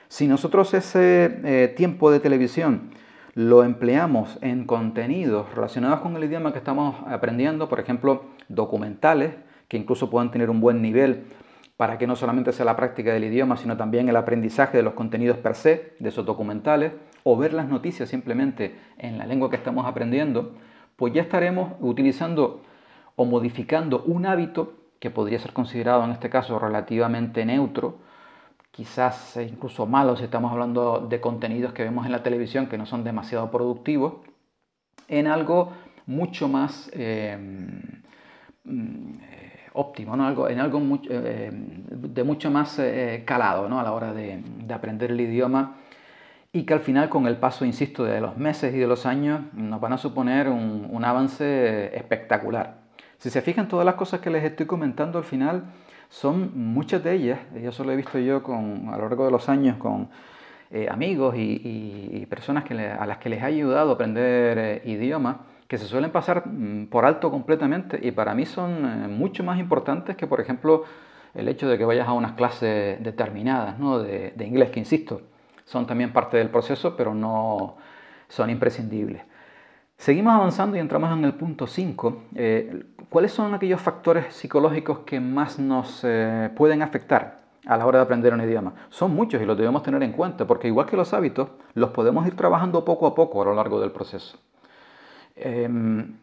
Si 0.06 0.28
nosotros 0.28 0.72
ese 0.74 1.40
eh, 1.44 1.74
tiempo 1.76 2.12
de 2.12 2.20
televisión 2.20 2.90
lo 3.34 3.64
empleamos 3.64 4.38
en 4.42 4.64
contenidos 4.64 5.52
relacionados 5.54 6.00
con 6.00 6.16
el 6.16 6.24
idioma 6.24 6.52
que 6.52 6.58
estamos 6.58 6.96
aprendiendo, 7.06 7.68
por 7.68 7.80
ejemplo, 7.80 8.26
documentales, 8.48 9.34
que 9.66 9.76
incluso 9.76 10.08
puedan 10.08 10.30
tener 10.30 10.50
un 10.50 10.60
buen 10.60 10.82
nivel 10.82 11.24
para 11.80 11.96
que 11.96 12.06
no 12.06 12.14
solamente 12.14 12.52
sea 12.52 12.66
la 12.66 12.76
práctica 12.76 13.14
del 13.14 13.24
idioma, 13.24 13.56
sino 13.56 13.74
también 13.74 14.06
el 14.06 14.16
aprendizaje 14.16 14.76
de 14.76 14.82
los 14.82 14.92
contenidos 14.92 15.38
per 15.38 15.54
se, 15.54 15.94
de 15.98 16.10
esos 16.10 16.26
documentales, 16.26 16.92
o 17.22 17.38
ver 17.38 17.54
las 17.54 17.68
noticias 17.68 18.10
simplemente 18.10 18.78
en 18.98 19.16
la 19.16 19.24
lengua 19.24 19.48
que 19.48 19.56
estamos 19.56 19.86
aprendiendo, 19.86 20.52
pues 20.96 21.14
ya 21.14 21.22
estaremos 21.22 21.72
utilizando 21.80 22.60
o 23.16 23.24
modificando 23.24 24.02
un 24.02 24.26
hábito 24.26 24.74
que 24.98 25.08
podría 25.08 25.38
ser 25.38 25.54
considerado 25.54 26.04
en 26.04 26.10
este 26.10 26.28
caso 26.28 26.58
relativamente 26.58 27.46
neutro, 27.46 27.96
quizás 28.70 29.38
incluso 29.38 29.86
malo 29.86 30.18
si 30.18 30.24
estamos 30.24 30.52
hablando 30.52 31.06
de 31.08 31.18
contenidos 31.22 31.72
que 31.72 31.84
vemos 31.84 32.04
en 32.04 32.12
la 32.12 32.22
televisión 32.22 32.66
que 32.66 32.76
no 32.76 32.84
son 32.84 33.04
demasiado 33.04 33.50
productivos, 33.50 34.16
en 35.08 35.26
algo 35.28 35.72
mucho 36.04 36.46
más 36.46 36.90
eh, 36.92 37.38
mm, 38.64 39.30
óptimo, 39.80 40.16
¿no? 40.16 40.26
algo, 40.26 40.48
en 40.48 40.60
algo 40.60 40.80
de 40.80 42.24
mucho 42.24 42.50
más 42.50 42.80
calado 43.24 43.68
¿no? 43.68 43.80
a 43.80 43.82
la 43.82 43.92
hora 43.92 44.12
de, 44.12 44.42
aprender 44.72 45.10
el 45.10 45.20
idioma 45.20 45.76
y 46.52 46.64
que 46.64 46.74
al 46.74 46.80
final 46.80 47.08
con 47.08 47.26
el 47.26 47.36
paso, 47.36 47.64
insisto, 47.64 48.04
de 48.04 48.20
los 48.20 48.36
meses 48.36 48.74
y 48.74 48.78
de 48.78 48.86
los 48.86 49.06
años 49.06 49.40
nos 49.52 49.80
van 49.80 49.92
a 49.92 49.98
suponer 49.98 50.48
un, 50.48 51.04
avance 51.04 51.96
espectacular. 51.96 52.78
Si 53.18 53.30
se 53.30 53.40
fijan 53.40 53.68
todas 53.68 53.86
las 53.86 53.94
cosas 53.94 54.20
que 54.20 54.30
les 54.30 54.44
estoy 54.44 54.66
comentando 54.66 55.18
al 55.18 55.24
final, 55.24 55.64
son 56.08 56.50
muchas 56.54 57.04
de 57.04 57.14
ellas, 57.14 57.38
y 57.54 57.66
eso 57.66 57.84
lo 57.84 57.92
he 57.92 57.96
visto 57.96 58.18
yo 58.18 58.42
con, 58.42 58.88
a 58.88 58.96
lo 58.96 59.08
largo 59.08 59.24
de 59.24 59.30
los 59.30 59.48
años 59.48 59.76
con 59.76 60.08
eh, 60.72 60.88
amigos 60.90 61.34
y, 61.36 62.26
personas 62.28 62.64
que 62.64 62.74
a 62.74 63.06
las 63.06 63.18
que 63.18 63.28
les 63.28 63.42
ha 63.42 63.46
ayudado 63.46 63.90
a 63.90 63.94
aprender 63.94 64.58
eh, 64.58 64.82
idiomas, 64.84 65.36
que 65.70 65.78
se 65.78 65.86
suelen 65.86 66.10
pasar 66.10 66.48
mm, 66.48 66.88
por 66.88 67.04
alto 67.04 67.30
completamente 67.30 68.00
y 68.02 68.10
para 68.10 68.34
mí 68.34 68.44
son 68.44 69.04
eh, 69.04 69.06
mucho 69.06 69.44
más 69.44 69.60
importantes 69.60 70.16
que, 70.16 70.26
por 70.26 70.40
ejemplo, 70.40 70.82
el 71.32 71.46
hecho 71.46 71.68
de 71.68 71.78
que 71.78 71.84
vayas 71.84 72.08
a 72.08 72.12
unas 72.12 72.32
clases 72.32 73.00
determinadas 73.00 73.78
¿no? 73.78 74.00
de, 74.00 74.32
de 74.34 74.44
inglés, 74.44 74.70
que 74.70 74.80
insisto, 74.80 75.22
son 75.64 75.86
también 75.86 76.12
parte 76.12 76.38
del 76.38 76.48
proceso, 76.48 76.96
pero 76.96 77.14
no 77.14 77.76
son 78.28 78.50
imprescindibles. 78.50 79.22
Seguimos 79.96 80.34
avanzando 80.34 80.76
y 80.76 80.80
entramos 80.80 81.16
en 81.16 81.24
el 81.24 81.34
punto 81.34 81.68
5. 81.68 82.22
Eh, 82.34 82.82
¿Cuáles 83.08 83.30
son 83.30 83.54
aquellos 83.54 83.80
factores 83.80 84.34
psicológicos 84.34 85.00
que 85.00 85.20
más 85.20 85.60
nos 85.60 86.00
eh, 86.02 86.50
pueden 86.56 86.82
afectar 86.82 87.42
a 87.64 87.76
la 87.76 87.86
hora 87.86 88.00
de 88.00 88.04
aprender 88.06 88.34
un 88.34 88.40
idioma? 88.40 88.72
Son 88.88 89.14
muchos 89.14 89.40
y 89.40 89.44
los 89.44 89.56
debemos 89.56 89.84
tener 89.84 90.02
en 90.02 90.10
cuenta 90.10 90.48
porque 90.48 90.66
igual 90.66 90.86
que 90.86 90.96
los 90.96 91.14
hábitos, 91.14 91.50
los 91.74 91.90
podemos 91.90 92.26
ir 92.26 92.34
trabajando 92.34 92.84
poco 92.84 93.06
a 93.06 93.14
poco 93.14 93.42
a 93.42 93.44
lo 93.44 93.54
largo 93.54 93.78
del 93.80 93.92
proceso. 93.92 94.36
Em, 95.42 96.16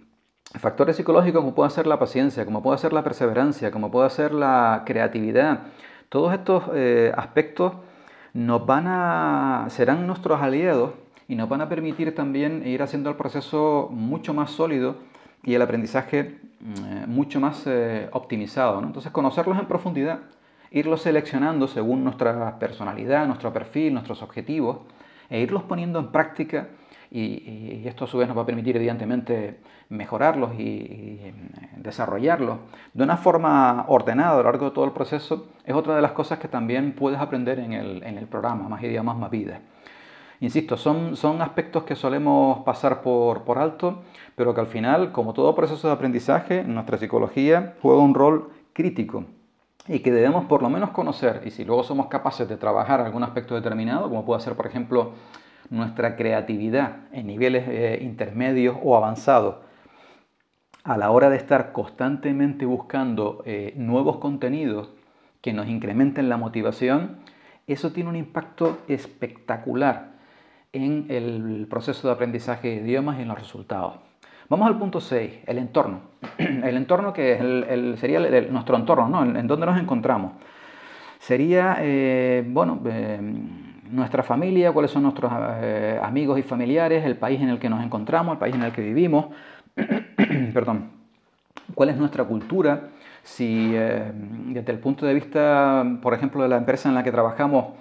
factores 0.59 0.95
psicológicos 0.95 1.41
como 1.41 1.55
puede 1.55 1.69
ser 1.69 1.87
la 1.87 1.99
paciencia, 1.99 2.45
como 2.45 2.61
puede 2.63 2.77
ser 2.77 2.93
la 2.93 3.03
perseverancia, 3.03 3.71
como 3.71 3.91
puede 3.91 4.09
ser 4.09 4.33
la 4.33 4.83
creatividad, 4.85 5.63
todos 6.09 6.33
estos 6.33 6.63
eh, 6.73 7.11
aspectos 7.15 7.73
nos 8.33 8.65
van 8.65 8.85
a, 8.87 9.65
serán 9.69 10.07
nuestros 10.07 10.41
aliados 10.41 10.91
y 11.27 11.35
nos 11.35 11.49
van 11.49 11.61
a 11.61 11.69
permitir 11.69 12.15
también 12.15 12.65
ir 12.65 12.81
haciendo 12.81 13.09
el 13.09 13.15
proceso 13.15 13.89
mucho 13.91 14.33
más 14.33 14.51
sólido 14.51 14.95
y 15.43 15.53
el 15.53 15.61
aprendizaje 15.61 16.19
eh, 16.19 17.05
mucho 17.07 17.39
más 17.39 17.63
eh, 17.65 18.07
optimizado. 18.11 18.81
Entonces, 18.81 19.11
conocerlos 19.11 19.59
en 19.59 19.65
profundidad, 19.65 20.19
irlos 20.71 21.01
seleccionando 21.01 21.67
según 21.67 22.03
nuestra 22.03 22.57
personalidad, 22.57 23.27
nuestro 23.27 23.51
perfil, 23.51 23.93
nuestros 23.93 24.21
objetivos, 24.21 24.79
e 25.29 25.41
irlos 25.41 25.63
poniendo 25.63 25.99
en 25.99 26.07
práctica 26.11 26.69
y, 27.11 27.83
esto 27.87 28.05
a 28.05 28.07
su 28.07 28.17
vez 28.17 28.27
nos 28.27 28.37
va 28.37 28.41
a 28.41 28.45
permitir 28.45 28.75
evidentemente 28.75 29.59
mejorarlos 29.89 30.59
y, 30.59 31.19
mm, 31.33 31.81
desarrollarlos 31.81 32.57
de 32.93 33.03
una 33.03 33.17
forma 33.17 33.85
ordenada 33.87 34.33
a 34.33 34.37
lo 34.37 34.43
largo 34.43 34.65
de 34.65 34.71
todo 34.71 34.85
el 34.85 34.91
proceso 34.91 35.47
es 35.65 35.73
otra 35.73 35.95
de 35.95 36.01
las 36.01 36.11
cosas 36.11 36.39
que 36.39 36.47
también 36.47 36.93
puedes 36.93 37.19
aprender 37.19 37.59
en 37.59 37.73
el, 37.73 38.03
en 38.03 38.17
el 38.17 38.27
programa 38.27 38.67
Más 38.69 38.83
idiomas, 38.83 39.17
más 39.17 39.29
vida. 39.29 39.61
Insisto, 40.39 40.77
son, 40.77 41.15
son 41.15 41.41
aspectos 41.41 41.83
que 41.83 41.95
solemos 41.95 42.59
pasar 42.59 43.01
por, 43.01 43.43
por 43.43 43.57
alto, 43.57 44.03
pero 44.35 44.53
que 44.53 44.61
al 44.61 44.67
final, 44.67 45.11
como 45.11 45.33
todo 45.33 45.55
proceso 45.55 45.87
de 45.87 45.93
aprendizaje, 45.93 46.63
nuestra 46.63 46.97
psicología 46.97 47.73
juega 47.81 48.01
un 48.01 48.13
rol 48.13 48.51
crítico 48.73 49.25
y 49.87 49.99
que 49.99 50.11
debemos 50.11 50.45
por 50.45 50.61
lo 50.61 50.69
menos 50.69 50.91
conocer 50.91 51.41
y 51.45 51.51
si 51.51 51.63
luego 51.63 51.83
somos 51.83 52.07
capaces 52.07 52.47
de 52.47 52.57
trabajar 52.57 53.01
algún 53.01 53.23
aspecto 53.23 53.55
determinado, 53.55 54.09
como 54.09 54.25
puede 54.25 54.41
ser 54.41 54.55
por 54.55 54.67
ejemplo 54.67 55.13
nuestra 55.69 56.15
creatividad 56.15 56.97
en 57.11 57.27
niveles 57.27 57.67
eh, 57.67 57.99
intermedios 58.01 58.77
o 58.81 58.95
avanzados, 58.95 59.55
a 60.83 60.97
la 60.97 61.11
hora 61.11 61.29
de 61.29 61.37
estar 61.37 61.73
constantemente 61.73 62.65
buscando 62.65 63.43
eh, 63.45 63.73
nuevos 63.75 64.17
contenidos 64.17 64.89
que 65.41 65.53
nos 65.53 65.67
incrementen 65.67 66.29
la 66.29 66.37
motivación, 66.37 67.17
eso 67.67 67.91
tiene 67.91 68.09
un 68.09 68.15
impacto 68.15 68.79
espectacular 68.87 70.13
en 70.71 71.07
el 71.09 71.67
proceso 71.69 72.07
de 72.07 72.13
aprendizaje 72.13 72.69
de 72.69 72.75
idiomas 72.77 73.19
y 73.19 73.23
en 73.23 73.27
los 73.27 73.37
resultados. 73.37 73.95
Vamos 74.49 74.67
al 74.67 74.77
punto 74.77 75.01
6, 75.01 75.39
el 75.45 75.57
entorno. 75.57 76.01
El 76.37 76.77
entorno 76.77 77.11
que 77.11 77.33
es 77.33 77.99
sería 77.99 78.19
nuestro 78.49 78.77
entorno, 78.77 79.09
¿no? 79.09 79.37
en, 79.37 79.45
donde 79.45 79.65
nos 79.65 79.77
encontramos. 79.77 80.33
Sería, 81.19 81.77
eh, 81.81 82.45
bueno, 82.47 82.79
nuestra 83.91 84.23
familia, 84.23 84.71
cuáles 84.71 84.91
son 84.91 85.03
nuestros 85.03 85.31
eh, 85.61 85.99
amigos 86.01 86.39
y 86.39 86.43
familiares, 86.43 87.05
el 87.05 87.17
país 87.17 87.41
en 87.41 87.49
el 87.49 87.59
que 87.59 87.69
nos 87.69 87.83
encontramos, 87.83 88.33
el 88.33 88.39
país 88.39 88.55
en 88.55 88.63
el 88.63 88.71
que 88.71 88.81
vivimos, 88.81 89.27
perdón, 90.53 90.91
cuál 91.73 91.89
es 91.89 91.97
nuestra 91.97 92.23
cultura, 92.23 92.89
si 93.23 93.71
desde 93.71 94.71
el 94.71 94.79
punto 94.79 95.05
de 95.05 95.13
vista, 95.13 95.85
por 96.01 96.13
ejemplo, 96.13 96.41
de 96.43 96.49
la 96.49 96.57
empresa 96.57 96.87
en 96.87 96.95
la 96.95 97.03
que 97.03 97.11
trabajamos, 97.11 97.73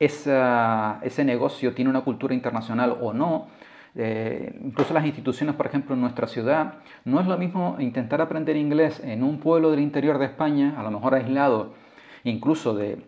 ese 0.00 1.24
negocio 1.24 1.74
tiene 1.74 1.90
una 1.90 2.00
cultura 2.00 2.34
internacional 2.34 2.96
o 3.00 3.12
no. 3.12 3.48
Eh, 3.94 4.58
incluso 4.64 4.94
las 4.94 5.04
instituciones, 5.04 5.54
por 5.56 5.66
ejemplo, 5.66 5.94
en 5.94 6.00
nuestra 6.00 6.26
ciudad, 6.26 6.74
no 7.04 7.20
es 7.20 7.26
lo 7.26 7.36
mismo 7.36 7.76
intentar 7.80 8.20
aprender 8.20 8.56
inglés 8.56 9.00
en 9.04 9.22
un 9.22 9.40
pueblo 9.40 9.70
del 9.70 9.80
interior 9.80 10.18
de 10.18 10.26
España, 10.26 10.74
a 10.78 10.82
lo 10.82 10.90
mejor 10.90 11.14
aislado, 11.14 11.74
incluso 12.24 12.74
de, 12.74 13.04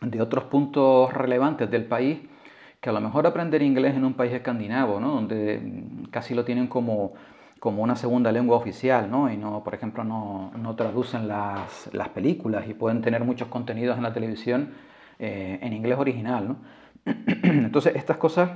de 0.00 0.20
otros 0.20 0.44
puntos 0.44 1.12
relevantes 1.12 1.70
del 1.70 1.86
país, 1.86 2.18
que 2.80 2.90
a 2.90 2.92
lo 2.92 3.00
mejor 3.00 3.26
aprender 3.26 3.62
inglés 3.62 3.94
en 3.94 4.04
un 4.04 4.14
país 4.14 4.32
escandinavo, 4.32 5.00
¿no? 5.00 5.12
donde 5.12 5.84
casi 6.10 6.34
lo 6.34 6.44
tienen 6.44 6.66
como, 6.66 7.14
como 7.60 7.82
una 7.82 7.96
segunda 7.96 8.30
lengua 8.30 8.56
oficial, 8.56 9.10
¿no? 9.10 9.32
y 9.32 9.36
no, 9.36 9.64
por 9.64 9.74
ejemplo, 9.74 10.04
no, 10.04 10.52
no 10.56 10.76
traducen 10.76 11.26
las, 11.26 11.88
las 11.92 12.10
películas 12.10 12.68
y 12.68 12.74
pueden 12.74 13.00
tener 13.00 13.24
muchos 13.24 13.48
contenidos 13.48 13.96
en 13.96 14.02
la 14.02 14.12
televisión 14.12 14.74
eh, 15.18 15.58
en 15.62 15.72
inglés 15.72 15.98
original. 15.98 16.56
Entonces, 17.04 17.96
estas 17.96 18.18
cosas 18.18 18.50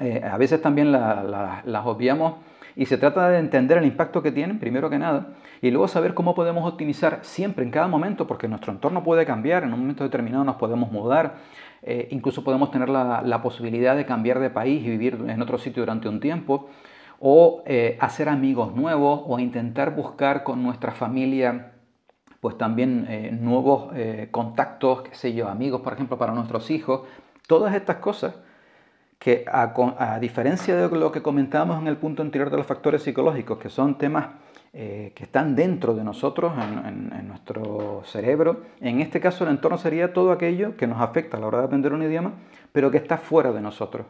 eh, 0.00 0.22
a 0.24 0.36
veces 0.36 0.60
también 0.60 0.92
las 0.92 1.86
obviamos 1.86 2.34
y 2.78 2.86
se 2.86 2.96
trata 2.96 3.28
de 3.28 3.38
entender 3.38 3.76
el 3.76 3.84
impacto 3.84 4.22
que 4.22 4.32
tienen, 4.32 4.58
primero 4.58 4.88
que 4.88 4.98
nada, 4.98 5.34
y 5.60 5.70
luego 5.70 5.86
saber 5.86 6.14
cómo 6.14 6.34
podemos 6.34 6.66
optimizar 6.66 7.18
siempre, 7.20 7.64
en 7.64 7.70
cada 7.70 7.88
momento, 7.88 8.26
porque 8.26 8.48
nuestro 8.48 8.72
entorno 8.72 9.02
puede 9.02 9.26
cambiar, 9.26 9.64
en 9.64 9.74
un 9.74 9.80
momento 9.80 10.04
determinado 10.04 10.44
nos 10.44 10.56
podemos 10.56 10.90
mudar, 10.90 11.34
eh, 11.82 12.08
incluso 12.10 12.42
podemos 12.42 12.70
tener 12.70 12.88
la, 12.88 13.40
posibilidad 13.42 13.96
de 13.96 14.06
cambiar 14.06 14.38
de 14.38 14.48
país 14.48 14.82
y 14.82 14.88
vivir 14.88 15.18
en 15.28 15.42
otro 15.42 15.58
sitio 15.58 15.82
durante 15.82 16.08
un 16.08 16.20
tiempo, 16.20 16.70
o 17.20 17.64
hacer 18.00 18.28
amigos 18.30 18.74
nuevos, 18.74 19.22
o 19.26 19.38
intentar 19.38 19.94
buscar 19.94 20.44
con 20.44 20.62
nuestra 20.62 20.92
familia 20.92 21.72
pues 22.40 22.56
también 22.56 23.06
eh, 23.08 23.30
nuevos 23.32 23.90
eh, 23.94 24.28
contactos, 24.30 25.02
qué 25.02 25.14
sé 25.14 25.34
yo, 25.34 25.48
amigos, 25.48 25.80
por 25.80 25.92
ejemplo, 25.92 26.18
para 26.18 26.32
nuestros 26.32 26.70
hijos. 26.70 27.02
Todas 27.46 27.74
estas 27.74 27.96
cosas 27.96 28.36
que 29.18 29.44
a, 29.50 30.18
diferencia 30.20 30.76
de 30.76 30.96
lo 30.96 31.10
que 31.10 31.22
comentábamos 31.22 31.80
en 31.80 31.88
el 31.88 31.96
punto 31.96 32.22
anterior 32.22 32.50
de 32.50 32.56
los 32.56 32.66
factores 32.66 33.02
psicológicos, 33.02 33.58
que 33.58 33.68
son 33.68 33.98
temas 33.98 34.28
eh, 34.72 35.12
que 35.14 35.24
están 35.24 35.56
dentro 35.56 35.94
de 35.94 36.04
nosotros, 36.04 36.52
en, 36.56 37.26
nuestro 37.26 38.02
cerebro, 38.04 38.62
en 38.80 39.00
este 39.00 39.20
caso 39.20 39.44
el 39.44 39.50
entorno 39.50 39.76
sería 39.78 40.12
todo 40.12 40.30
aquello 40.30 40.76
que 40.76 40.86
nos 40.86 41.00
afecta 41.00 41.36
a 41.36 41.40
la 41.40 41.46
hora 41.48 41.58
de 41.58 41.64
aprender 41.64 41.92
un 41.92 42.02
idioma, 42.02 42.32
pero 42.72 42.90
que 42.90 42.98
está 42.98 43.18
fuera 43.18 43.52
de 43.52 43.60
nosotros. 43.60 44.06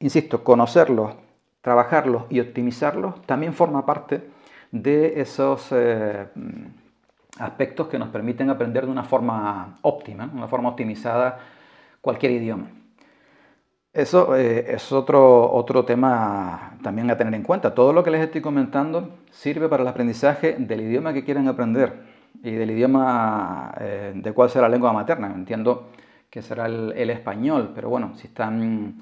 Insisto, 0.00 0.42
conocerlos, 0.42 1.14
trabajarlos 1.62 2.24
y 2.28 2.40
optimizarlos 2.40 3.22
también 3.22 3.54
forma 3.54 3.86
parte 3.86 4.28
de 4.72 5.20
esos 5.20 5.72
aspectos 7.38 7.88
que 7.88 7.98
nos 7.98 8.08
permiten 8.08 8.50
aprender 8.50 8.86
de 8.86 8.92
una 8.92 9.04
forma 9.04 9.78
óptima, 9.82 10.30
una 10.34 10.48
forma 10.48 10.70
optimizada 10.70 11.38
cualquier 12.00 12.32
idioma. 12.32 12.68
Eso 13.96 14.36
eh, 14.36 14.74
es 14.74 14.92
otro, 14.92 15.50
otro 15.50 15.86
tema 15.86 16.76
también 16.82 17.10
a 17.10 17.16
tener 17.16 17.32
en 17.32 17.42
cuenta. 17.42 17.74
Todo 17.74 17.94
lo 17.94 18.04
que 18.04 18.10
les 18.10 18.20
estoy 18.20 18.42
comentando 18.42 19.20
sirve 19.30 19.70
para 19.70 19.84
el 19.84 19.88
aprendizaje 19.88 20.56
del 20.58 20.82
idioma 20.82 21.14
que 21.14 21.24
quieran 21.24 21.48
aprender 21.48 22.02
y 22.42 22.50
del 22.50 22.72
idioma 22.72 23.74
eh, 23.80 24.12
de 24.14 24.32
cuál 24.32 24.50
será 24.50 24.68
la 24.68 24.74
lengua 24.74 24.92
materna. 24.92 25.32
Entiendo 25.34 25.88
que 26.28 26.42
será 26.42 26.66
el, 26.66 27.08
español, 27.08 27.72
pero 27.74 27.88
bueno, 27.88 28.12
si 28.16 28.26
están 28.26 28.98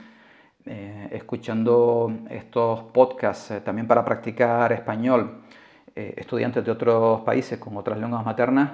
eh, 0.64 1.08
escuchando 1.10 2.12
estos 2.30 2.84
podcasts 2.92 3.64
también 3.64 3.88
para 3.88 4.04
practicar 4.04 4.72
español, 4.72 5.42
estudiantes 5.96 6.64
de 6.64 6.70
otros 6.70 7.22
países 7.22 7.58
con 7.58 7.76
otras 7.76 7.98
lenguas 7.98 8.24
maternas, 8.24 8.70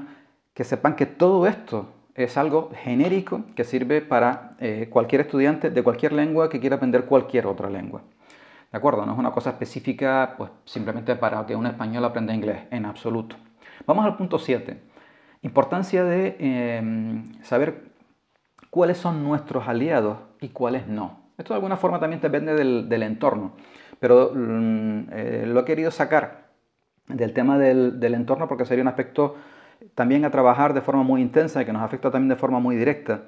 que 0.53 0.65
sepan 0.65 0.97
que 0.97 1.07
todo 1.07 1.47
esto 1.47 2.00
es 2.25 2.37
algo 2.37 2.71
genérico 2.83 3.43
que 3.55 3.65
sirve 3.65 4.01
para 4.01 4.53
eh, 4.61 4.89
cualquier 4.91 5.23
estudiante 5.23 5.71
de 5.71 5.83
cualquier 5.83 6.13
lengua 6.13 6.49
que 6.49 6.61
quiera 6.61 6.77
aprender 6.77 7.05
cualquier 7.05 7.47
otra 7.47 7.71
lengua. 7.71 8.03
¿De 8.71 8.79
acuerdo? 8.79 9.05
No 9.05 9.13
es 9.13 9.19
una 9.19 9.33
cosa 9.33 9.51
específica 9.51 10.35
pues, 10.37 10.51
simplemente 10.65 11.17
para 11.17 11.45
que 11.45 11.57
un 11.57 11.67
español 11.67 12.05
aprenda 12.05 12.35
inglés, 12.35 12.61
en 12.71 12.87
absoluto. 12.87 13.37
Vamos 13.87 14.05
al 14.05 14.17
punto 14.17 14.39
7. 14.39 14.81
Importancia 15.43 16.05
de 16.05 16.37
em, 16.39 17.43
saber 17.43 17.91
cuáles 18.71 18.99
son 18.99 19.25
nuestros 19.25 19.67
aliados 19.67 20.19
y 20.41 20.51
cuáles 20.51 20.87
no. 20.87 21.19
Esto 21.39 21.55
de 21.55 21.57
alguna 21.57 21.77
forma 21.77 21.99
también 21.99 22.21
depende 22.21 22.55
del, 22.55 23.03
entorno, 23.03 23.53
pero 23.99 24.33
mm, 24.35 25.07
eh, 25.11 25.45
lo 25.47 25.61
he 25.61 25.65
querido 25.65 25.91
sacar 25.91 26.51
del 27.09 27.33
tema 27.33 27.59
del, 27.59 27.99
del, 27.99 28.15
entorno 28.15 28.47
porque 28.47 28.67
sería 28.67 28.83
un 28.83 28.89
aspecto 28.89 29.37
también 29.95 30.25
a 30.25 30.31
trabajar 30.31 30.75
de 30.75 30.81
forma 30.81 31.03
muy 31.03 31.21
intensa 31.21 31.63
y 31.63 31.65
que 31.65 31.73
nos 31.73 31.83
afecta 31.83 32.11
también 32.11 32.29
de 32.29 32.37
forma 32.37 32.61
muy 32.61 32.77
directa, 32.77 33.23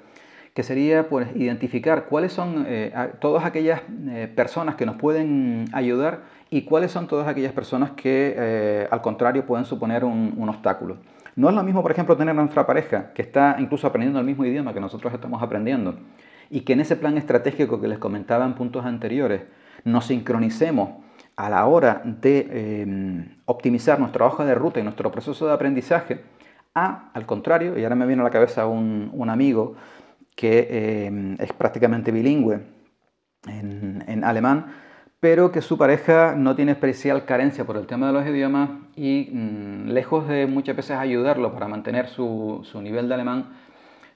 que 0.53 0.63
sería 0.63 1.09
pues, 1.09 1.35
identificar 1.35 2.05
cuáles 2.05 2.31
son 2.31 2.65
eh, 2.67 2.93
todas 3.19 3.43
aquellas 3.45 3.81
eh, 4.09 4.31
personas 4.33 4.75
que 4.75 4.85
nos 4.85 4.97
pueden 4.97 5.65
ayudar 5.73 6.21
y 6.49 6.63
cuáles 6.63 6.91
son 6.91 7.07
todas 7.07 7.27
aquellas 7.27 7.53
personas 7.53 7.91
que 7.91 8.35
eh, 8.37 8.87
al 8.91 9.01
contrario 9.01 9.45
pueden 9.45 9.65
suponer 9.65 10.05
un, 10.05 10.33
un, 10.37 10.49
obstáculo. 10.49 10.97
No 11.35 11.49
es 11.49 11.55
lo 11.55 11.63
mismo, 11.63 11.81
por 11.81 11.91
ejemplo, 11.91 12.15
tener 12.15 12.31
a 12.31 12.41
nuestra 12.41 12.67
pareja 12.67 13.11
que 13.13 13.23
está 13.23 13.55
incluso 13.57 13.87
aprendiendo 13.87 14.19
el 14.19 14.25
mismo 14.25 14.45
idioma 14.45 14.73
que 14.73 14.79
nosotros 14.79 15.11
estamos 15.11 15.41
aprendiendo 15.41 15.97
y 16.51 16.61
que 16.61 16.73
en 16.73 16.81
ese 16.81 16.95
plan 16.95 17.17
estratégico 17.17 17.81
que 17.81 17.87
les 17.87 17.97
comentaba 17.97 18.45
en 18.45 18.53
puntos 18.53 18.85
anteriores 18.85 19.41
nos 19.83 20.05
sincronicemos 20.05 20.89
a 21.35 21.49
la 21.49 21.65
hora 21.65 22.03
de 22.05 23.25
optimizar 23.45 23.99
nuestra 23.99 24.27
hoja 24.27 24.45
de 24.45 24.53
ruta 24.53 24.79
y 24.79 24.83
nuestro 24.83 25.11
proceso 25.11 25.47
de 25.47 25.53
aprendizaje, 25.53 26.21
a, 26.75 27.11
al 27.13 27.25
contrario, 27.25 27.77
y 27.77 27.83
ahora 27.83 27.95
me 27.95 28.05
viene 28.05 28.21
a 28.21 28.25
la 28.25 28.31
cabeza 28.31 28.65
un, 28.65 29.09
un 29.13 29.29
amigo 29.29 29.75
que 30.35 30.67
eh, 30.69 31.35
es 31.39 31.53
prácticamente 31.53 32.11
bilingüe 32.11 32.61
en, 33.47 34.23
alemán, 34.23 34.73
pero 35.19 35.51
que 35.51 35.61
su 35.61 35.77
pareja 35.77 36.35
no 36.35 36.55
tiene 36.55 36.73
especial 36.73 37.25
carencia 37.25 37.65
por 37.65 37.77
el 37.77 37.87
tema 37.87 38.07
de 38.07 38.13
los 38.13 38.25
idiomas 38.25 38.69
y 38.95 39.29
mm, 39.31 39.89
lejos 39.89 40.27
de 40.27 40.47
muchas 40.47 40.75
veces 40.75 40.97
ayudarlo 40.97 41.53
para 41.53 41.67
mantener 41.67 42.07
su, 42.07 42.63
nivel 42.81 43.07
de 43.07 43.13
alemán, 43.13 43.53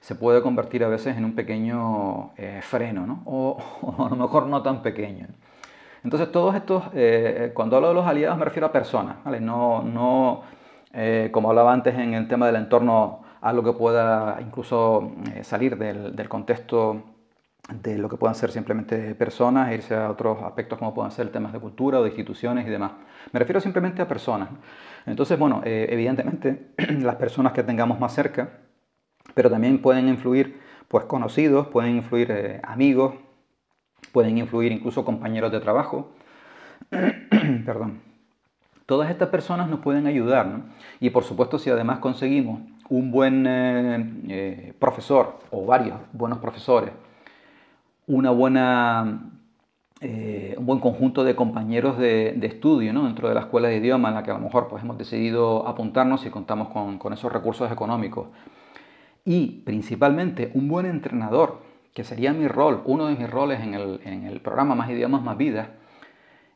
se 0.00 0.14
puede 0.14 0.42
convertir 0.42 0.84
a 0.84 0.88
veces 0.88 1.16
en 1.16 1.24
un 1.24 1.34
pequeño 1.34 2.32
eh, 2.36 2.60
freno, 2.62 3.06
¿no? 3.06 3.22
o, 3.24 3.58
a 4.06 4.08
lo 4.08 4.16
mejor 4.16 4.46
no 4.46 4.62
tan 4.62 4.82
pequeño. 4.82 5.26
Entonces 6.04 6.30
todos 6.30 6.54
estos, 6.54 6.84
eh, 6.94 7.50
cuando 7.54 7.76
hablo 7.76 7.88
de 7.88 7.94
los 7.94 8.06
aliados 8.06 8.38
me 8.38 8.44
refiero 8.44 8.66
a 8.66 8.72
personas, 8.72 9.16
¿vale? 9.24 9.40
no, 9.40 9.82
no 9.82 10.42
como 11.32 11.50
hablaba 11.50 11.72
antes 11.72 11.94
en 11.94 12.14
el 12.14 12.28
tema 12.28 12.46
del 12.46 12.56
entorno 12.56 13.22
algo 13.40 13.62
que 13.62 13.72
pueda 13.78 14.38
incluso 14.40 15.12
eh, 15.34 15.44
salir 15.44 15.76
del, 15.76 16.28
contexto 16.28 17.02
de 17.72 17.98
lo 17.98 18.08
que 18.08 18.16
puedan 18.16 18.34
ser 18.34 18.50
simplemente 18.50 19.14
personas 19.14 19.72
irse 19.72 19.94
a 19.94 20.10
otros 20.10 20.42
aspectos 20.42 20.78
como 20.78 20.94
puedan 20.94 21.12
ser 21.12 21.30
temas 21.30 21.52
de 21.52 21.60
cultura 21.60 22.00
o 22.00 22.02
de 22.02 22.08
instituciones 22.08 22.66
y 22.66 22.70
demás. 22.70 22.92
Me 23.32 23.38
refiero 23.38 23.60
simplemente 23.60 24.00
a 24.00 24.08
personas. 24.08 24.48
Entonces, 25.06 25.38
bueno, 25.38 25.62
eh, 25.64 25.86
evidentemente 25.90 26.72
las 27.00 27.16
personas 27.16 27.52
que 27.52 27.62
tengamos 27.62 28.00
más 28.00 28.14
cerca, 28.14 28.48
pero 29.34 29.50
también 29.50 29.82
pueden 29.82 30.08
influir 30.08 30.60
pues 30.88 31.04
conocidos, 31.04 31.68
pueden 31.68 31.96
influir 31.96 32.30
eh, 32.30 32.60
amigos, 32.64 33.14
pueden 34.12 34.38
influir 34.38 34.72
incluso 34.72 35.04
compañeros 35.04 35.52
de 35.52 35.60
trabajo. 35.60 36.12
Perdón. 36.90 38.07
Todas 38.88 39.10
estas 39.10 39.28
personas 39.28 39.68
nos 39.68 39.80
pueden 39.80 40.06
ayudar, 40.06 40.46
¿no? 40.46 40.62
Y 40.98 41.10
por 41.10 41.22
supuesto, 41.22 41.58
si 41.58 41.68
además 41.68 41.98
conseguimos 41.98 42.62
un 42.88 43.10
buen 43.10 43.46
eh, 43.46 44.14
eh, 44.28 44.74
profesor 44.78 45.40
o 45.50 45.66
varios 45.66 45.98
buenos 46.14 46.38
profesores, 46.38 46.92
una 48.06 48.30
buena, 48.30 49.30
eh, 50.00 50.54
un 50.56 50.64
buen 50.64 50.80
conjunto 50.80 51.22
de 51.22 51.36
compañeros 51.36 51.98
de, 51.98 52.38
estudio 52.44 52.94
¿no? 52.94 53.04
dentro 53.04 53.28
de 53.28 53.34
la 53.34 53.40
escuela 53.40 53.68
de 53.68 53.76
idioma 53.76 54.08
en 54.08 54.14
la 54.14 54.22
que 54.22 54.30
a 54.30 54.34
lo 54.38 54.40
mejor 54.40 54.68
pues, 54.68 54.82
hemos 54.82 54.96
decidido 54.96 55.68
apuntarnos 55.68 56.24
y 56.24 56.30
contamos 56.30 56.68
con, 56.70 57.12
esos 57.12 57.30
recursos 57.30 57.70
económicos. 57.70 58.28
Y 59.22 59.60
principalmente 59.66 60.50
un 60.54 60.66
buen 60.66 60.86
entrenador, 60.86 61.60
que 61.92 62.04
sería 62.04 62.32
mi 62.32 62.48
rol, 62.48 62.80
uno 62.86 63.08
de 63.08 63.16
mis 63.16 63.28
roles 63.28 63.60
en 63.60 63.74
el, 63.74 64.00
en 64.06 64.24
el 64.24 64.40
programa 64.40 64.74
Más 64.74 64.88
Idiomas, 64.88 65.22
Más 65.22 65.36
Vidas, 65.36 65.68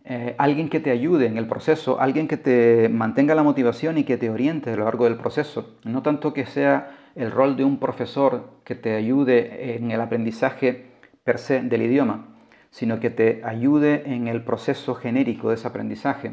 eh, 0.04 0.34
alguien 0.38 0.68
que 0.68 0.80
te 0.80 0.90
ayude 0.90 1.26
en 1.26 1.38
el 1.38 1.46
proceso, 1.46 2.00
alguien 2.00 2.26
que 2.26 2.36
te 2.36 2.88
mantenga 2.88 3.34
la 3.34 3.44
motivación 3.44 3.98
y 3.98 4.04
que 4.04 4.16
te 4.16 4.30
oriente 4.30 4.70
a 4.70 4.76
lo 4.76 4.84
largo 4.84 5.04
del 5.04 5.16
proceso. 5.16 5.76
No 5.84 6.02
tanto 6.02 6.32
que 6.32 6.44
sea 6.44 6.96
el 7.14 7.30
rol 7.30 7.56
de 7.56 7.64
un 7.64 7.78
profesor 7.78 8.50
que 8.64 8.74
te 8.74 8.94
ayude 8.94 9.76
en 9.76 9.90
el 9.90 10.00
aprendizaje 10.00 10.86
per 11.22 11.38
se 11.38 11.62
del 11.62 11.82
idioma, 11.82 12.36
sino 12.70 12.98
que 12.98 13.10
te 13.10 13.42
ayude 13.44 14.02
en 14.12 14.26
el 14.26 14.42
proceso 14.42 14.94
genérico 14.94 15.50
de 15.50 15.54
ese 15.54 15.68
aprendizaje. 15.68 16.32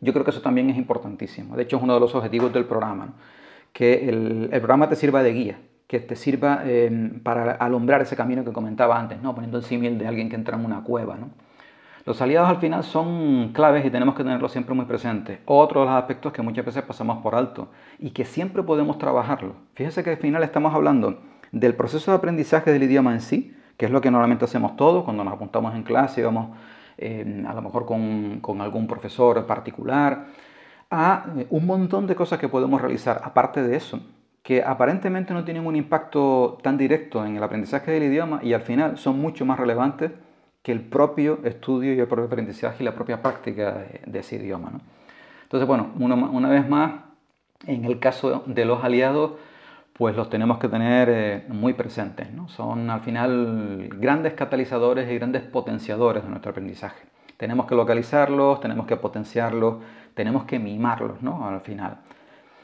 Yo 0.00 0.12
creo 0.12 0.24
que 0.24 0.30
eso 0.30 0.42
también 0.42 0.70
es 0.70 0.76
importantísimo. 0.76 1.56
De 1.56 1.64
hecho, 1.64 1.78
es 1.78 1.82
uno 1.82 1.94
de 1.94 2.00
los 2.00 2.14
objetivos 2.14 2.52
del 2.52 2.66
programa, 2.66 3.14
que 3.72 4.08
el, 4.08 4.48
programa 4.50 4.88
te 4.88 4.96
sirva 4.96 5.22
de 5.22 5.32
guía, 5.32 5.58
que 5.88 5.98
te 5.98 6.14
sirva 6.14 6.62
eh, 6.64 7.20
para 7.22 7.52
alumbrar 7.52 8.02
ese 8.02 8.14
camino 8.14 8.44
que 8.44 8.52
comentaba 8.52 9.00
antes, 9.00 9.20
¿no? 9.20 9.34
poniendo 9.34 9.58
el 9.58 9.64
símil 9.64 9.98
de 9.98 10.06
alguien 10.06 10.28
que 10.28 10.36
entra 10.36 10.56
en 10.56 10.64
una 10.64 10.84
cueva. 10.84 11.16
¿no? 11.16 11.30
Los 12.06 12.20
aliados 12.20 12.50
al 12.50 12.58
final 12.58 12.84
son 12.84 13.52
claves 13.54 13.84
y 13.86 13.90
tenemos 13.90 14.14
que 14.14 14.24
tenerlos 14.24 14.52
siempre 14.52 14.74
muy 14.74 14.84
presentes. 14.84 15.38
Otro 15.46 15.80
de 15.80 15.86
los 15.86 15.94
aspectos 15.94 16.34
que 16.34 16.42
muchas 16.42 16.66
veces 16.66 16.82
pasamos 16.82 17.22
por 17.22 17.34
alto 17.34 17.68
y 17.98 18.10
que 18.10 18.26
siempre 18.26 18.62
podemos 18.62 18.98
trabajarlo. 18.98 19.54
Fíjese 19.72 20.04
que 20.04 20.10
al 20.10 20.16
final 20.18 20.42
estamos 20.42 20.74
hablando 20.74 21.18
del 21.50 21.74
proceso 21.74 22.10
de 22.10 22.18
aprendizaje 22.18 22.72
del 22.72 22.82
idioma 22.82 23.14
en 23.14 23.22
sí, 23.22 23.56
que 23.78 23.86
es 23.86 23.90
lo 23.90 24.02
que 24.02 24.10
normalmente 24.10 24.44
hacemos 24.44 24.76
todos 24.76 25.04
cuando 25.04 25.24
nos 25.24 25.32
apuntamos 25.32 25.74
en 25.74 25.82
clase 25.82 26.20
y 26.20 26.24
vamos 26.24 26.54
eh, 26.98 27.42
a 27.48 27.54
lo 27.54 27.62
mejor 27.62 27.86
con, 27.86 28.40
con 28.40 28.60
algún 28.60 28.86
profesor 28.86 29.46
particular, 29.46 30.26
a 30.90 31.24
eh, 31.38 31.46
un 31.48 31.64
montón 31.64 32.06
de 32.06 32.14
cosas 32.14 32.38
que 32.38 32.48
podemos 32.48 32.82
realizar 32.82 33.22
aparte 33.24 33.62
de 33.62 33.76
eso, 33.76 34.00
que 34.42 34.62
aparentemente 34.62 35.32
no 35.32 35.42
tienen 35.42 35.66
un 35.66 35.74
impacto 35.74 36.58
tan 36.62 36.76
directo 36.76 37.24
en 37.24 37.36
el 37.38 37.42
aprendizaje 37.42 37.92
del 37.92 38.02
idioma 38.02 38.40
y 38.42 38.52
al 38.52 38.60
final 38.60 38.98
son 38.98 39.18
mucho 39.18 39.46
más 39.46 39.58
relevantes 39.58 40.10
que 40.64 40.72
el 40.72 40.80
propio 40.80 41.40
estudio 41.44 41.92
y 41.92 42.00
el 42.00 42.06
propio 42.06 42.24
aprendizaje 42.24 42.82
y 42.82 42.86
la 42.86 42.94
propia 42.94 43.20
práctica 43.20 43.84
de, 44.06 44.18
ese 44.18 44.36
idioma. 44.36 44.72
Entonces, 45.42 45.68
bueno, 45.68 45.90
una, 45.98 46.48
vez 46.48 46.66
más, 46.66 47.02
en 47.66 47.84
el 47.84 47.98
caso 47.98 48.42
de 48.46 48.64
los 48.64 48.82
aliados, 48.82 49.32
pues 49.92 50.16
los 50.16 50.30
tenemos 50.30 50.58
que 50.58 50.68
tener 50.68 51.08
eh, 51.10 51.44
muy 51.48 51.74
presentes. 51.74 52.32
¿no? 52.32 52.48
Son 52.48 52.88
al 52.88 53.02
final 53.02 53.90
grandes 53.98 54.32
catalizadores 54.32 55.10
y 55.10 55.14
grandes 55.16 55.42
potenciadores 55.42 56.24
de 56.24 56.30
nuestro 56.30 56.52
aprendizaje. 56.52 57.04
Tenemos 57.36 57.66
que 57.66 57.74
localizarlos, 57.74 58.58
tenemos 58.60 58.86
que 58.86 58.96
potenciarlos, 58.96 59.82
tenemos 60.14 60.44
que 60.44 60.58
mimarlos 60.58 61.20
¿no? 61.20 61.46
al 61.46 61.60
final. 61.60 61.98